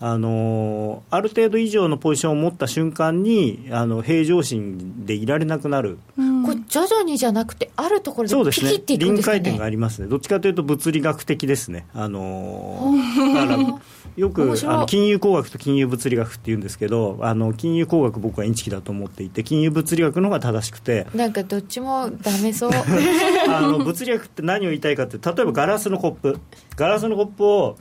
[0.00, 8.70] あのある程度以上のポジションを持った瞬間にあの平常心でいられなくなる、これ徐々にじゃなくてあるところでそうですね。
[8.70, 10.08] ピキっていくん臨ですか界点があねりますね。
[10.08, 11.86] どっちかというと物理学的ですね。
[11.94, 12.92] あの
[13.34, 13.80] だから
[14.16, 22.70] よくあの金融工学と金融物理学って言うんですけどあの金融工学僕はインチキだと思っていて金融物理学の方が正しくてなんかどっちもダメそう。
[23.48, 26.38] あの物理学って何を言いたいかって例えばガラスのコップ。
[26.76, 27.76] ガラスのコップを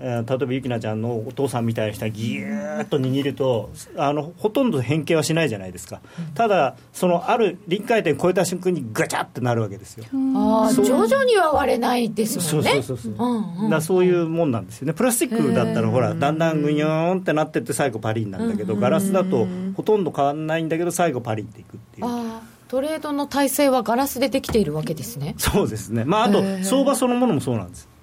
[0.00, 6.00] えー例えばゆきなちゃんのお父さんみたいな人がギューッと握るとあのほとんど変形はしないじゃないですか。
[6.34, 10.04] ただそのある臨界点超えた瞬間にガチャってなるわけですよ。
[10.36, 10.84] ああそう。
[10.84, 12.72] 徐々には割れないですそもね。
[12.72, 14.94] うんそうそうそう、うんうんだそういうもんなんですよね。
[14.94, 22.06] プラスチックだったらほらだんだんぐにょーんってなってって最後パリンなんだけどガラスだとほとんど変わらないんだけど最後パリンっていくっていう。
[22.06, 25.36] ああトレードの体制はガラスでできているわけですね。
[25.38, 26.04] そうですね。
[26.04, 27.86] まああと相場そのものもそうなんです。
[27.88, 27.93] うん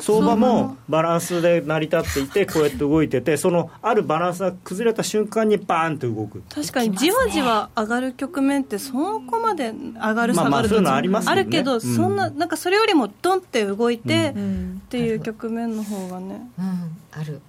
[0.00, 6.42] 相場もバランスで成り立っていてこうやって動いててそのあるバランスが崩れた瞬間にバーンと動く。
[6.48, 11.40] 確かにじわじわ上がる局面ってそこまで上がるまあ下がるまあそういうのありますよね。
[11.40, 11.80] あるけど、うん。
[11.80, 14.82] そんななんかそれよりもドンって動いて、うん。
[14.84, 16.48] っていう局面の方がね。
[16.58, 16.96] うん。
[17.12, 17.40] ある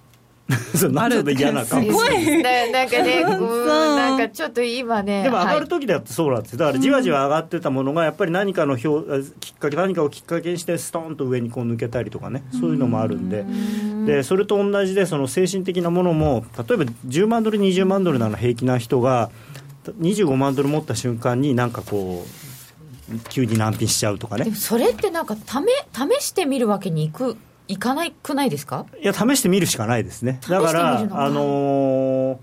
[0.90, 6.58] なんちょっと嫌な顔すごいななんかね なんかちょっと今ねでも上がはいる時だってそうなんですよ。
[6.58, 12.42] だからじわじわ上がってたものがやっぱり何かの表きっかけ何かをきっかけにしてストーンと上にこう抜けたりとかね。
[12.58, 13.44] そういうのもあるんで。
[14.06, 19.30] でそれと同じでその精神的なものも例えば10万ドル20万ドルなの平気な人が
[20.00, 24.52] 25万ドル持った瞬間になんかこう急に難品しちゃうとかね。
[24.54, 27.36] それってなんか試試してみるわけにいく
[27.70, 28.86] いかないくないですか？
[29.00, 30.40] いや試してみるしかないですね。
[30.48, 32.36] だからあのー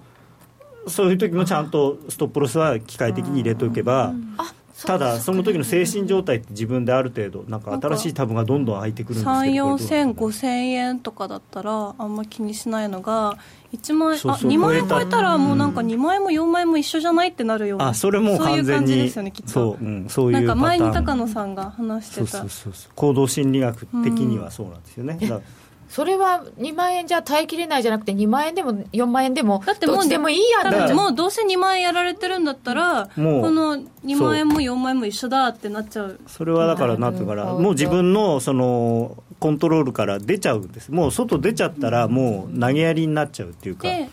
[0.89, 4.53] そういう時もちゃんとストップロスは機械的に入れておけばあ
[4.86, 13.38] ただその時の精神状態って自分である程度なんか新しいタブがどんどん開いてくるんですけど3 4これ千どう5千円とかだったらあんま気にしないのが
[13.73, 15.21] 1万円あそうそう2万円超えた。
[15.21, 19.49] らもうなんか2万円も4万円も一緒じゃないってなるようなあそれもうそういう完全感じでにすよねきっと。
[19.49, 22.28] そう,、うん、そういうなんか前に高野さんが話してた。
[22.28, 22.91] そうそうそうそう。
[22.95, 25.41] 行動心理学的にはそうなんですよね、だから
[25.89, 36.19] それは2万円じゃ耐えきれないじゃなくて2万円でも4万円でもだってもうでもいいやもうどうせ2万円やられてるんだったらもうこの2万円も4万円も一緒だってなっちゃう。
[36.27, 40.91] それはだからなんていうかなもう自分のそのコントロールから出ちゃうんです。
[40.91, 44.09] もう外出ちゃったらもう投げやりになっちゃうっていうか、で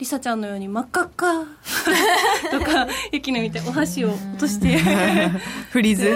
[0.00, 1.44] りさちゃんのように真っ赤っか。
[2.50, 4.78] とかゆきの見てお箸を落として。
[5.70, 6.14] フリーズ。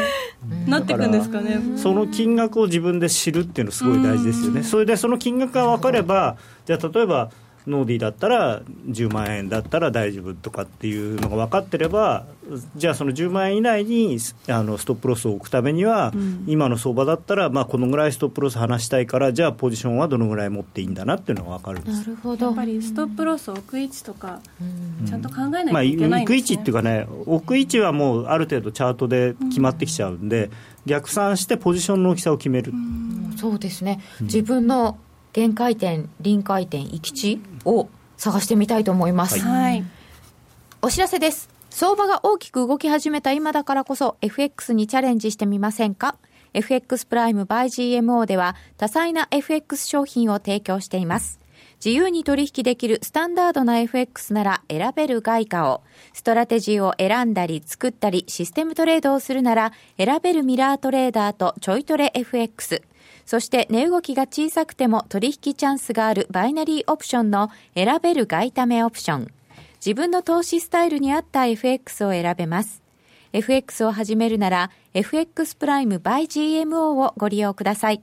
[0.67, 1.61] なっていくんですかね。
[1.77, 7.31] その金額を自分で知るっていうのすごい大事ですよね、それでその金額が分かれば、じゃあ、例えば
[7.67, 12.27] ノーディーだったら10万円だったら大丈夫とかっていうのが分かってれば、
[12.77, 16.13] じゃあ、その10万円以内にあのストップロスを置くためには、
[16.47, 21.99] 今の相場だったら、まあ、このぐらいストップロス離したいから、じゃあ、ポジションはどのぐらい持っていいんだなっていうのが分かるんです。
[22.01, 22.05] な。
[22.05, 22.47] るほど。
[22.47, 24.41] やっぱりストップロスを置く位置とか
[25.07, 26.55] ちゃんと考えないまあ、といけない行く位んですね。
[26.55, 30.51] 置っていうかね、置く位置はもうある程度チャートで決まってきちゃうんで、
[30.85, 32.73] 逆算してポジションの大きさを決める。
[33.37, 34.99] そうですね、自分の
[35.35, 39.85] 限界点臨界点行き地を探してみたいと思います、はい。
[40.81, 41.49] お知らせです。
[41.71, 46.15] 相場が大きく動き始めた今だからこそ FX にチャレンジしてみませんか
[46.53, 51.41] ？FX プライム by GMO では多彩な FX 商品を提供しています。
[51.85, 55.83] 自由に取引できるスタンダードな FX なら選べる外貨を、
[56.13, 62.83] ストラテジーを選んだり作ったりシステムトレードをするなら選べるミラートレーダーとちょいトレ FX。
[63.27, 69.33] そして値動きが小さくても取引チャンスがあるバイナリーオプションの選べる外為オプション。
[69.85, 72.83] 自分の投資スタイルに合った FX を選べます。
[73.33, 78.03] FX を始めるなら FX プライム by GMO をご利用ください。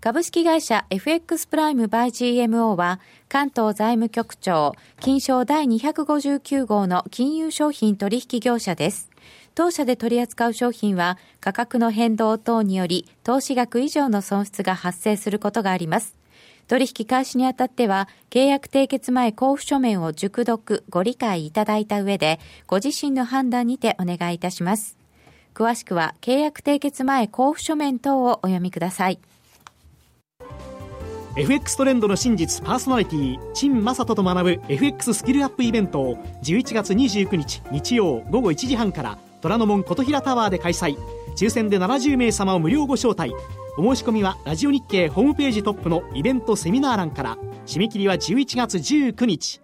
[0.00, 9.07] 株式会社 FX プライムバイ GMO は関東財務局長金賞第259号の金融商品取引業者です。
[9.58, 16.14] 当社で取り扱う商品は価格の変動等により投資額以上の損失が発生することがあります。
[16.68, 22.38] 取引開始にあたっては、契約締結前交付書面を熟読、ご理解いただいた上で、
[22.68, 24.96] ご自身の判断にてお願いいたします。
[25.54, 29.18] 詳しくは、契約締結前交付書面等をお読みください。
[31.36, 40.96] FX トレンドの真実パーソナリティ陳正人と学ぶ FX スキルアップイベントを11月29日日曜午後1時半から虎ノ門琴平タワーで開催。
[41.36, 43.32] 抽選で70名様を無料ご招待。
[43.76, 47.38] お申し込みはラジオ日経ホームページトップのイベントセミナー欄から。
[47.66, 49.60] 締め切りは11月19日。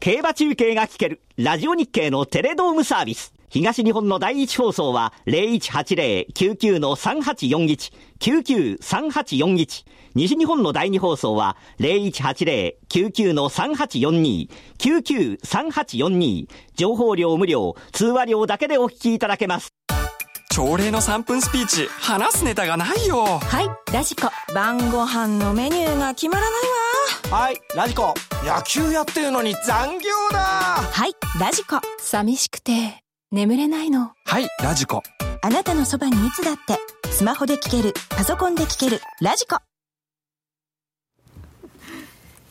[0.00, 3.32] 競馬中継が聞けるラジオ日経のテレドームサービス。
[3.48, 9.84] 東日本の第一放送は0180-99-3841、99-3841。
[10.16, 14.48] 西日本の第二放送は0180-99-3842、
[14.78, 16.48] 99-3842。
[16.74, 19.74] 情報量無料、通話料だけでお聞きいただけます。
[20.48, 23.26] 朝礼の3分スピーチ、話すネタがないよ。
[23.26, 24.30] はい、ラジコ。
[24.54, 26.52] 晩ご飯のメニューが決まらない
[27.30, 27.38] わ。
[27.38, 28.14] はい、ラジコ。
[28.42, 30.38] 野球やってるのに残業だ。
[30.38, 31.78] はい、ラジコ。
[31.98, 33.02] 寂しくて。
[33.32, 34.14] 眠れないの。
[34.24, 35.02] はい、ラジコ。
[35.42, 36.78] あなたのそばにいつだって、
[37.10, 39.58] スマホで聞ける、パソコンで聞ける、ラジコ。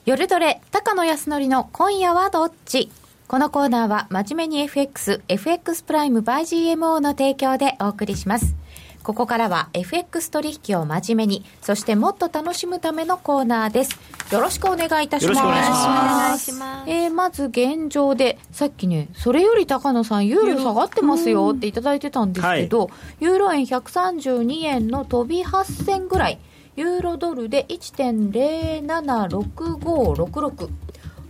[0.06, 2.92] 夜トレ、高野康則の今夜はどっち？
[3.28, 6.42] このコーナーは真面目に FX、FX プライム by
[6.76, 8.54] GMO の提供でお送りします。
[9.02, 14.00] ここからは FX 取引を真面目に、そしてもっと楽しむためのコーナーです。
[14.32, 15.40] よろしくお願いいたします。
[15.40, 16.92] よろしくお願いします。
[16.92, 26.38] えー、まず現状で、さっきね、それより高野さん、ユーロ下がってますよっていただいてたんですけど、ユーロ円132円の飛び8銭ぐらい、
[26.76, 30.70] ユーロドルで1.076566。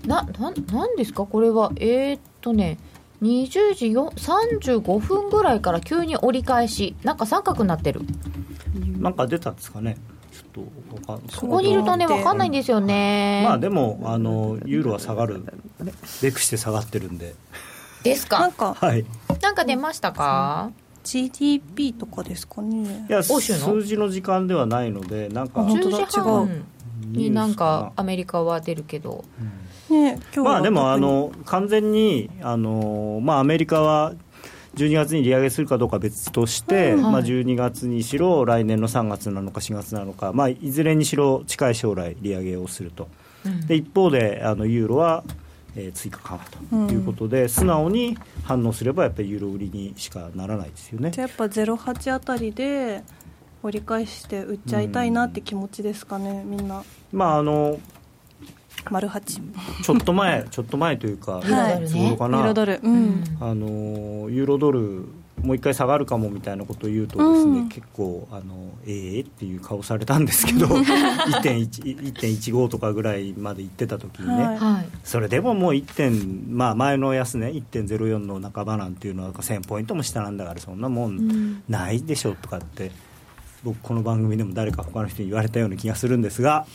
[0.07, 1.25] な、な、なんですか？
[1.25, 2.77] これは、えー、っとね、
[3.21, 8.01] 20時よ35分ぐらいから急に折り返し、なんか三角になってる。
[8.99, 9.97] なんか出たんですかね？
[10.31, 10.65] ちょっ
[11.05, 13.43] とわかんここにいるとね、わかんないんですよね。
[13.45, 15.43] まあでも、あの、ユーロは下がる、
[16.21, 17.35] レクして下がってるんで。
[18.03, 18.39] ですか？
[18.39, 19.05] なんか、はい。
[19.41, 20.71] なんか出ましたか？
[21.05, 23.05] GDP とかですかね。
[23.07, 23.39] いや、数
[23.83, 26.65] 字の時間ではないので、なんか、10時半違う。
[27.11, 29.23] になんかアメリカは出るけど、
[29.89, 34.13] ね、今日まあでもあの完全にあの、まあ、アメリカは
[34.75, 37.03] 12月に利上げするかどうかは別として、うん。
[37.03, 37.11] はい。
[37.13, 43.07] まあ、12月にしろ来年の3月なのか4月なのか、まあ、いずれにしろ近い将来利上げをすると、
[43.45, 43.65] うん。
[43.67, 45.23] で一方であのユーロは、
[45.75, 51.11] えー追加緩和ということで、素直に反応すればやっぱりユーロ売りにしかならないですよね。
[51.11, 53.03] じゃあやっぱ08あたりで
[53.63, 56.83] 折り返して売っちゃいたいなって気持ちですかね、みんな。
[57.11, 57.79] まああの
[58.91, 59.41] 丸八。
[59.83, 61.83] ちょっと前ちょっと前というか、はい。
[61.83, 62.37] いつ頃かな。
[62.37, 63.23] ユーロドルうん。
[63.39, 65.05] あのユーロドル
[65.41, 67.69] もう一回下がるかもみたいなことを言うとですね、うん。
[67.69, 74.57] 結構あのええっていう顔されたんですけど 1.1 1.15とかぐらいまで行ってた時にね、はい。
[74.57, 74.87] はい。
[75.03, 82.91] それでももう1点、まあ、前の安値、1.04の半ばなんていうのは1000ポイントも下なんだからそんなもんないでしょとかって
[83.63, 86.65] 僕この番組でも誰か他の人に言われたような気がするんですが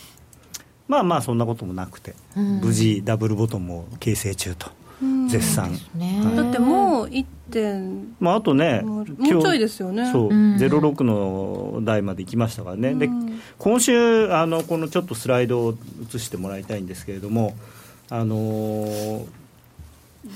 [0.87, 2.61] まあまあそんなこともなくて、うん。
[2.61, 4.67] 無事ダブルボトムを形成中と。
[4.69, 4.80] うん
[5.29, 10.11] 絶賛、ねはいだってもう1点まあ、あとねもうちょいですよね。
[10.13, 10.57] そう、うん。
[10.57, 13.41] 06の台まで行きましたからね、でうん。
[13.59, 15.75] 今週あのこのちょっとスライドを
[16.15, 17.57] 映してもらいたいんですけれども
[18.09, 19.27] あのー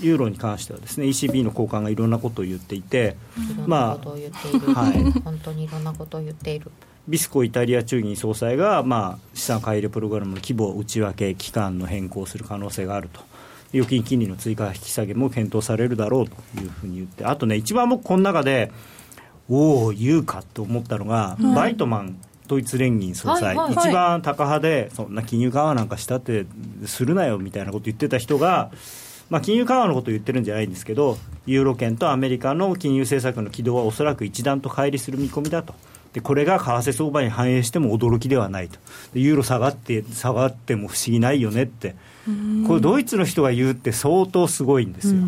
[0.00, 5.12] ユーロに関してはですね ECB の高官がいろんなことを言っていて、いろんなまことを言っている、あはい。
[5.20, 6.70] 本当にいろんなことを言っている。
[7.06, 13.20] ビスコイタリア中銀総裁が、まあ、資産買い入れプログラムの規模を内訳期間の変更をする可能性があると
[13.74, 18.70] 預金金利の追加引き下げも検討されるだろうというふうに言ってあとね一番僕この中で
[19.50, 22.16] おお言うかと思ったのが、はいバイトマン
[22.46, 26.46] ドイツ連銀総裁、はいはい一番高派でそんな金融緩和なんかしたって
[26.86, 28.70] するなよみたいなこと言ってた人が、
[29.30, 31.16] まあ、金融緩和のことを言ってるんじゃないんですけど
[31.46, 35.74] ユーロ圏とアメリカの金融政策の軌道はおそらく一段と乖離する見込みだと。
[36.14, 38.78] でこれが為替相場に反映しても驚きではないと。
[39.12, 41.96] でユーロ下がって下がっても不思議ないよねって。
[42.66, 45.20] これドイツの人が言うって相当すごいんですよ。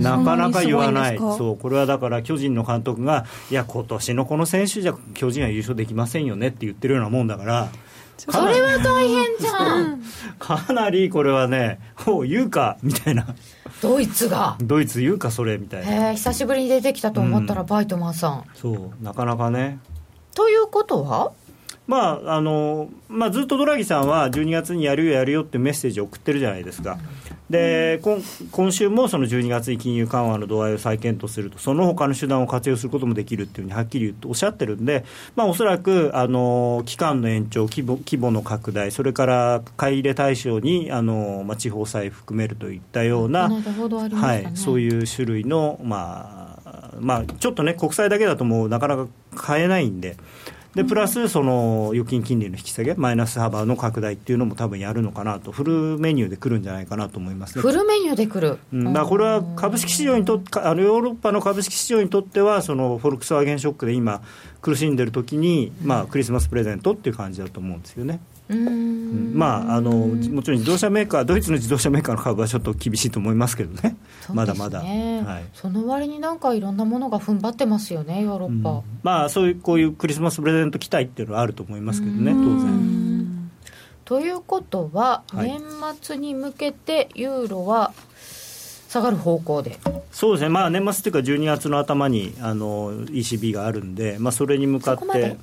[0.00, 1.18] なかなか言わない。
[1.18, 7.68] そうこれはだから巨人の監督がいや今年のこの選手じゃ巨人は優勝できませんよねって言ってるようなもんだから。
[8.16, 10.02] それは大変じゃん。
[10.38, 13.26] かなりこれはねおう言うかみたいな。
[13.82, 14.56] ドイツが。
[14.62, 16.10] ドイツ言うかそれみたいな。
[16.10, 19.80] へえ久しぶりに出てきたと思ったらバイトマンさん、そうなかなかね
[20.34, 21.32] ということは？
[21.86, 26.96] まああのまあ、ずっとドラギさんは12月にやるよ、やるよってメッセージを送ってるじゃないですか、
[27.50, 28.22] で今
[28.52, 35.04] 今週もその12月に金融緩和の度合いを再検討すると、その他の手段を活用することもできるっていうふうにはっきり言っておっしゃってるんで、
[35.36, 43.60] まあ、おそらくあの期間の延長規模、規模の拡大、それから買い入れ対象にあの、まあ、地方債含めるといったような、な
[44.08, 44.22] ね。
[44.22, 46.53] はい、そういう種類の、まあ
[47.00, 50.16] まあ、ちょっとね、国債だけだともうなかなか買えないんで。
[50.74, 57.62] でプラス、その預金金利の引き下げ、マイナス幅の拡大っていうのも多分やるのかなと、フルメニューで来るんじゃないかなと思いますね。
[57.62, 64.20] フルメニューで来る、うん、だこれは株式市場にとあのヨーロッパの株式市場にとっては、そのフォルクスワーゲンショックで今、
[64.62, 68.18] 苦しんでる時に、まあ、クリスマスプレゼントっていう感じだと思うんですよね。
[68.46, 73.96] うんまあ、あのもちろん自動車メーカー、ドイツの自動車メーカーの株はちょっと厳しいと思いますけどね、
[74.32, 74.80] まだまだ。
[74.80, 78.82] はい、その割になんかいろんなものが踏ん張ってますよね、ヨーロッパ。
[79.02, 83.50] まあ、そういうこういうクリスマスプレゼント期待っていうのはあると思いますけどね、当然。
[84.04, 85.62] ということは、はい年
[86.02, 87.92] 末に向けてユーロは
[88.88, 89.78] 下がる方向で。
[90.12, 95.36] そうですね、まあ、年末というか、12月の頭にあの ECB があるんで、まあ、それに向かっそこまでて。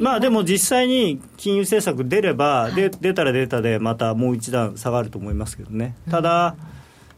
[0.00, 6.56] まあでも実際に金融政策出れば、で出たら出たで、またもう一段下がると思いますけどね、ただ、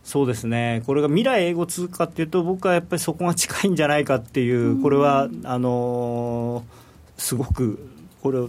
[0.04, 6.86] そうですね、これが未来英語通貨っていうと、僕はやっぱりそこが近いんじゃないかっていう、これはあのー
[7.18, 7.78] すごく、
[8.27, 8.41] これ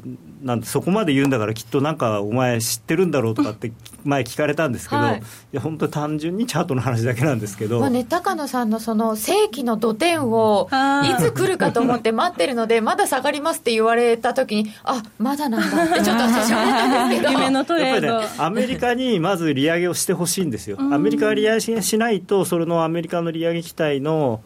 [0.41, 3.71] なんてそこまで言うんだから、きっとなんか、お前知ってるんだろうとかって、
[4.03, 5.21] 前聞かれたんですけど、はいい、
[5.51, 7.79] や本当、単純にチャートの話だけなんですけど。
[7.79, 18.07] まあね、高野さんのその正規の土点をいつ来るかと思って待ってるので、 まだ下がりますって言われたときに、あまだなんだってちょっと私は思ったんですけど、夢のトレード。
[18.07, 24.41] やっぱりね、アメリカにまず利上げをしてほしいんですよ、アメリカが利上げしないと、それのアメリカの利上げ期待の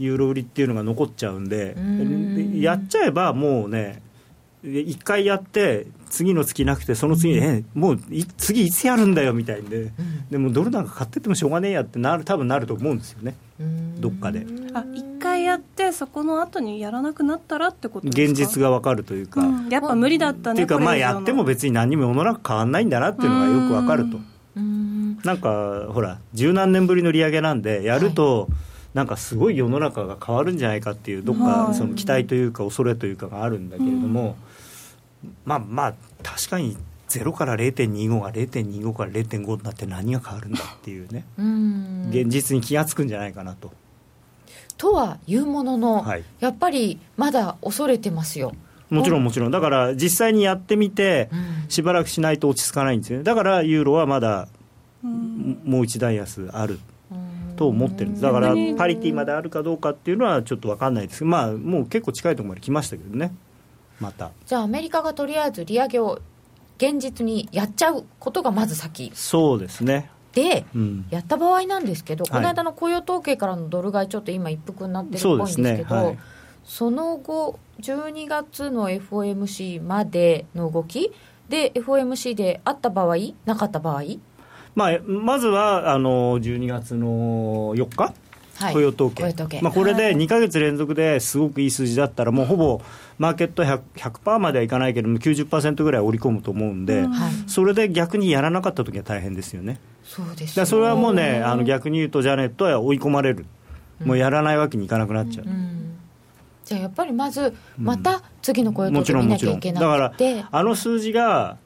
[0.00, 4.02] ユーロ売りっていうのが残っちゃうんで、でやっちゃえばもうね、
[4.62, 9.90] 一回やって、次の月なくて、その次に、えもうい次いつやるんだよみたいで、
[10.30, 13.36] でもドルなんか買ってってもしょうがねえやってなる、多分なると思うんですよね、
[13.98, 14.44] どっかで。
[14.74, 18.32] あ一回やってそこの後にやらなくなったらってことですか？
[18.32, 19.40] 現実がわかるというか。
[19.40, 19.68] うん。
[19.68, 24.18] やっぱ無理だったねっていうか、まあ、やっても別に何にも世の中変わんないんだなっていうのがよくわかると。
[25.24, 28.48] なんか、ほら、十何年ぶりの利上げなんで、やると、
[28.94, 31.74] なんかすごい世の中が変わるんじゃないかっていう、どっかはい。
[31.74, 34.36] その期待というか、恐れというかがあるんだけれども、
[35.44, 36.76] まあまあ、確かに
[37.08, 42.08] 0から0.25が0.25から0.5になって何が変わるんだっていうね、 うん。
[42.10, 43.72] 現実に気がつくんじゃないかなと。
[44.76, 46.24] とはいうものの、はい。
[46.40, 48.54] やっぱりまだ恐れてますよ。
[48.88, 51.30] もちろんもちろん、だから実際にやってみて、
[51.68, 54.48] しばらくしないと落ち着かないんですよね、だからユーロはまだ
[55.02, 56.80] もう一段安ある
[57.56, 61.20] と思ってるんです、だからパリティまであるかどうかっていうのはちょっと分かんないです。
[61.20, 63.32] けど、まあ、もう結構近いところまで来ましたけどね、
[64.00, 64.30] また。
[64.46, 66.20] じゃあアメリカがとりあえず利上げを
[66.78, 69.12] 現実にやっちゃうことがまず先。
[69.14, 72.32] そうですね、で、うん、やった場合なんですけど、はい。
[72.32, 75.84] この間の雇用統計からのドル買い、ちょっと今、一服になってるっぽいんですけど、すね。
[75.84, 76.18] はい。
[76.64, 81.12] その後、12月の FOMC までの動き
[81.48, 84.02] で、FOMC であった場合、なかった場合、
[84.74, 88.14] まあ、まずはあの12月の4日、はい
[88.72, 92.80] 雇用統計雇用統計まあ、これで2か月連続ですごくいい数字だったら、もうほぼ
[93.18, 97.32] マーケット 100%, 100まではいかないけども、90%ぐらい織り込むと思うんで、はい。
[97.46, 99.80] それで逆にやらなかった時は大変ですよね。
[100.04, 103.46] そうですだからそれはもうね、あの逆に言うと、ジャネットは追い込まれる、
[104.04, 105.46] もうやらないわけにいかなくなっちゃう。
[106.64, 111.56] じゃあやっぱりまず、また次の雇用も統計見なきゃいけだからなくて、あの数字が、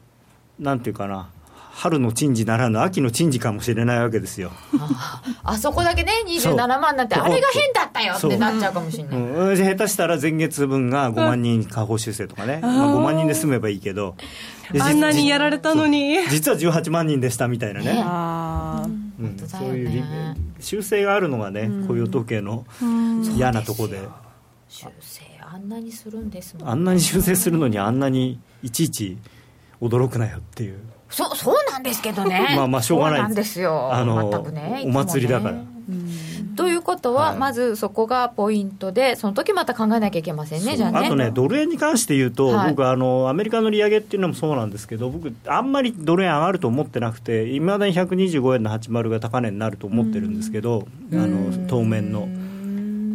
[0.59, 1.29] なんていうかな、
[1.77, 4.53] 春の珍事ならぬ秋の珍事かもしれないわけですよ。
[5.43, 9.19] あそこだけね、27万になって、あれが変だったよってなっちゃうかもしれない。
[9.19, 9.53] う。
[9.53, 14.15] ん、下手したら前月分が5万人下方修正とかね、まあ、5万人で済めばいいけど、
[14.73, 16.17] であんなにやられたのに。
[16.29, 18.87] 実は18万人でしたみたいなね、あ
[19.21, 19.37] うん。
[19.49, 20.05] そういうリ
[20.61, 22.65] 修正があるのがね、雇用統計の
[23.37, 24.01] 嫌なとこで、
[24.69, 29.19] 修正あんなにするんですもんあんなに修正するのに、あんなにいちいち
[29.81, 30.79] 驚くなよっていう、
[31.11, 32.47] そそうなんですけどね。
[32.57, 33.35] まあまあしょうがない。
[33.35, 33.93] ですよ。
[33.93, 35.57] あの全くねお祭りだから。
[36.57, 37.39] ということは、はい。
[37.39, 40.99] まずそこがポイントでその時また考えなきゃいけませんねじゃあね。
[41.07, 42.71] あとね、ドル円に関して言うと、はい。
[42.71, 52.29] 僕あの、アメリカの利上げっていうのもそうなんですけど、僕、あんまりドル円上がると思ってなくて、いまだに125円の80が高値になると思ってるんですけど、あの当面の。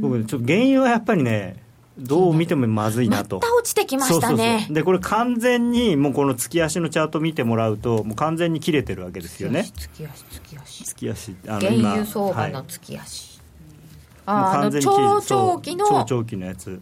[0.01, 1.55] 僕、ちょっと原因はやっぱりね、
[1.99, 3.37] どう見てもまずいなと。
[3.37, 4.19] また落ちてきましたね。
[4.21, 4.75] そうそうそう。
[4.75, 9.69] でこれ完全にもうこの月足のチャート見てもらうともう完全に切れてるわけですよね。
[9.75, 11.35] 月足月足月足。
[11.47, 12.51] あの原今油相場はい。
[12.51, 13.43] の月足、も
[14.33, 16.81] うああの完全に切れて超長期の超長期のやつ。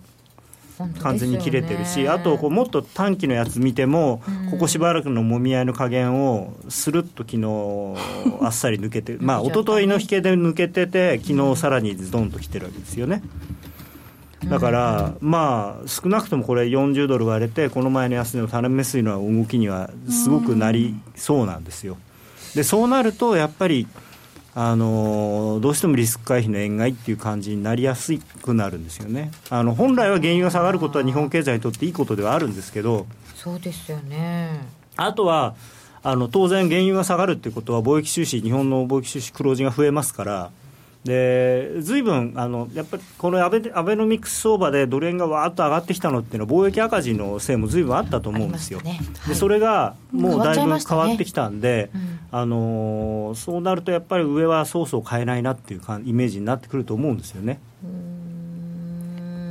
[1.02, 13.24] 完全に切れてるし、あとこうもっと短期のやつ見ても、ここしばらくのもみ合いの加減をスルッと昨日あっさり抜けて まあ一昨日の引けで抜けてて昨日さらにズドンと来てるわけですよね。
[14.46, 21.98] だから、まあ、少なくともこれ、40ドル割れて、この前の安値を頼みやすいのは動きにはすごくなりそうなんですよ。
[22.56, 23.88] でそうなると、やっぱり、
[24.60, 29.32] あのどうしてもリスク回避の円買いっていう感じになりやすくなるんですよね。
[29.52, 34.60] あの本来は原油が下がることは日本経済にとっていいことではあるんですけど、そうですよね
[34.96, 35.54] あとは
[36.02, 40.52] あの当然、原油が下がるっていうことは貿易収支、日本の貿易収支、黒字が増えますから、
[41.04, 48.82] でずいぶんあのやっぱりこのアベアベノミクス相場でドル円がわーっと上がってきたのっていうのは、貿易赤字のせいもずいぶんあったと思うんですよ。
[49.28, 51.90] でそれがもうだいぶ変わってきたんで、
[52.32, 57.60] あのーそうなるとやっぱり上はそうそう買えないなっていうかイメージになってくると思うんですよね。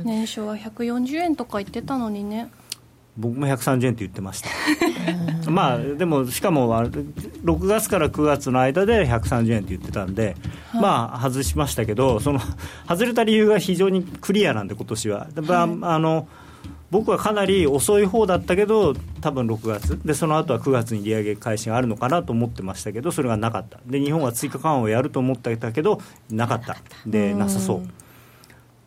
[0.03, 2.49] 年初は140円とか言ってたのにね
[3.17, 4.49] 僕も130円って言ってました。
[5.49, 10.35] まあでもしかもあれ6月から9月の間で130円って言ってたんで、
[10.73, 12.39] まあ外しましたけどその
[12.87, 15.27] 外れた理由が非常にクリアなんで今年は。
[15.33, 15.67] だからあ
[15.99, 16.27] の
[16.89, 19.99] 僕はかなり遅い方だったけど多分6月。
[20.05, 23.79] でその後は9月に利上げ開始があるのかなと思ってましたけどそれがなかった。
[23.85, 25.99] で日本は追加緩和をやると思ってたけど
[26.29, 26.77] なかった。
[27.05, 27.87] でなさそう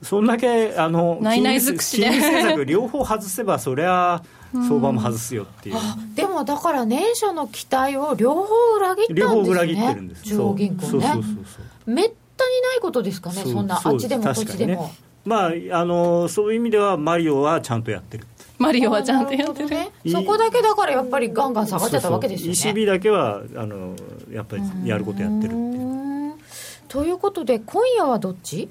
[0.02, 4.22] そんだけあの金融政策両方外せばそりゃ
[4.52, 5.76] 相場も外すよっていう、
[6.14, 8.46] でもだから年初の期待を両方
[8.76, 9.20] 裏切ったんですね。
[9.20, 10.22] 両方裏切ってるんです。
[10.24, 10.88] 中央銀行ね。
[10.88, 11.22] そうそうそうそ
[11.86, 11.90] う。
[11.90, 14.92] めったにないことですかねそんなあっちでもこっちでも、ね
[15.24, 18.26] まああのそういう意味ではマリオはちゃんとやってる
[18.58, 19.68] マリオはちゃんとやってる、
[20.10, 22.54] そこだけだからやっぱりガンガン下がっちゃったわけですよね。
[22.56, 23.94] そうそう ECB だけはあの
[24.32, 25.54] やっぱりやることやってる
[26.88, 28.68] ということで今夜はどっち？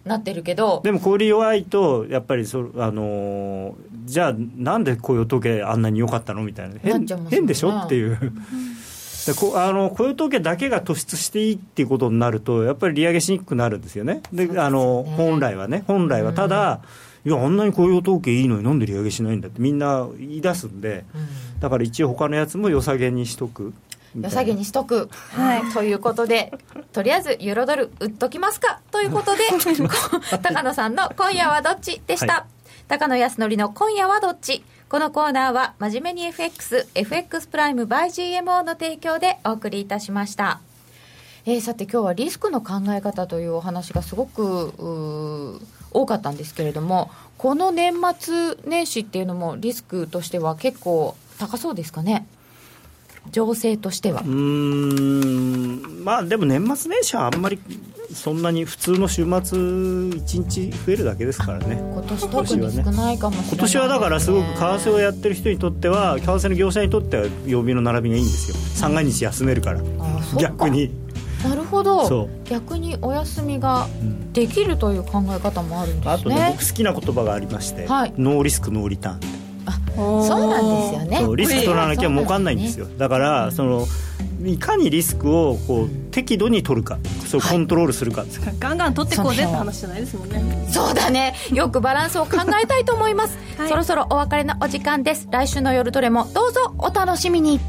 [0.04, 0.82] なってるけど。
[0.86, 3.74] でも小売り弱いと、やっぱりそ、あのー
[4.06, 6.44] じゃあ、なんで雇用統計あんなに良かったの？
[6.44, 7.38] みたいな、変ちゃいますよね。
[7.38, 7.70] 変でしょ？
[7.72, 8.18] っていう。
[9.26, 16.34] でこあの雇用統計だけが突出していいっていうことになると、やっぱり利上げしにくくなるんですよね、であの本来はね、本来は。
[16.34, 16.82] ただ、
[17.26, 21.06] いや、あんなに雇用統計いいのになんで利上げしないんだってみんな言い出すんで、
[21.60, 23.74] だから一応、他のやつも良さげにしとく
[24.20, 26.54] 良さげにしとく、はい、ということで
[26.92, 28.80] とりあえずユーロドル売っときますか？
[28.92, 29.42] ということで
[30.44, 32.44] 高野さんの「今夜はどっち?」でした、はい。
[32.88, 40.60] 高野康則の「今夜はどっち?」このコーナーは真面目に FXFX プライム by GMO の提供でお送りいたしました。
[41.48, 45.60] えーさて今日はリスクの考え方というお話がすごくうー
[45.94, 52.28] 多かったんですけれどもこの年末年始っていうのもリスクとしては結構高そうですかね？
[53.32, 54.22] 情勢としては。
[54.22, 56.04] うーん。
[56.04, 57.58] まあでも年末年始はあんまり
[58.14, 61.78] そんなに普通の週末1日増えるだけですからね。
[61.78, 68.58] 今年特に少ないかもしれない、今年はだからすごく為替をやってる人にとっては為替の業者にとっては曜日の並びがいいんですよ。
[68.76, 69.82] 三が日休めるから。
[70.38, 70.92] 逆に
[71.44, 72.08] なるほど。
[72.08, 72.30] そう。
[72.46, 73.88] 逆にお休みが
[74.34, 76.12] できるという考え方もあるんですね。
[76.14, 78.14] あとね僕好きな言葉がありまして、はい。
[78.18, 79.44] ノーリスクノーリターン。
[79.96, 81.18] そうなんですよね。
[81.20, 83.86] そうリスク取らなきゃ儲かんないんですよ、だからその
[84.44, 86.98] いかにリスクをこう適度に取るか。
[87.28, 88.26] それをコントロールするか、
[88.60, 90.68] ガンガン取ってこうぜって話じゃないですもんね。
[90.70, 91.36] そうだね。
[91.52, 93.38] よくバランスを考えたいと思います、
[93.70, 95.28] そろそろお別れのお時間です。
[95.32, 97.60] 来週の夜どれもどうぞお楽しみに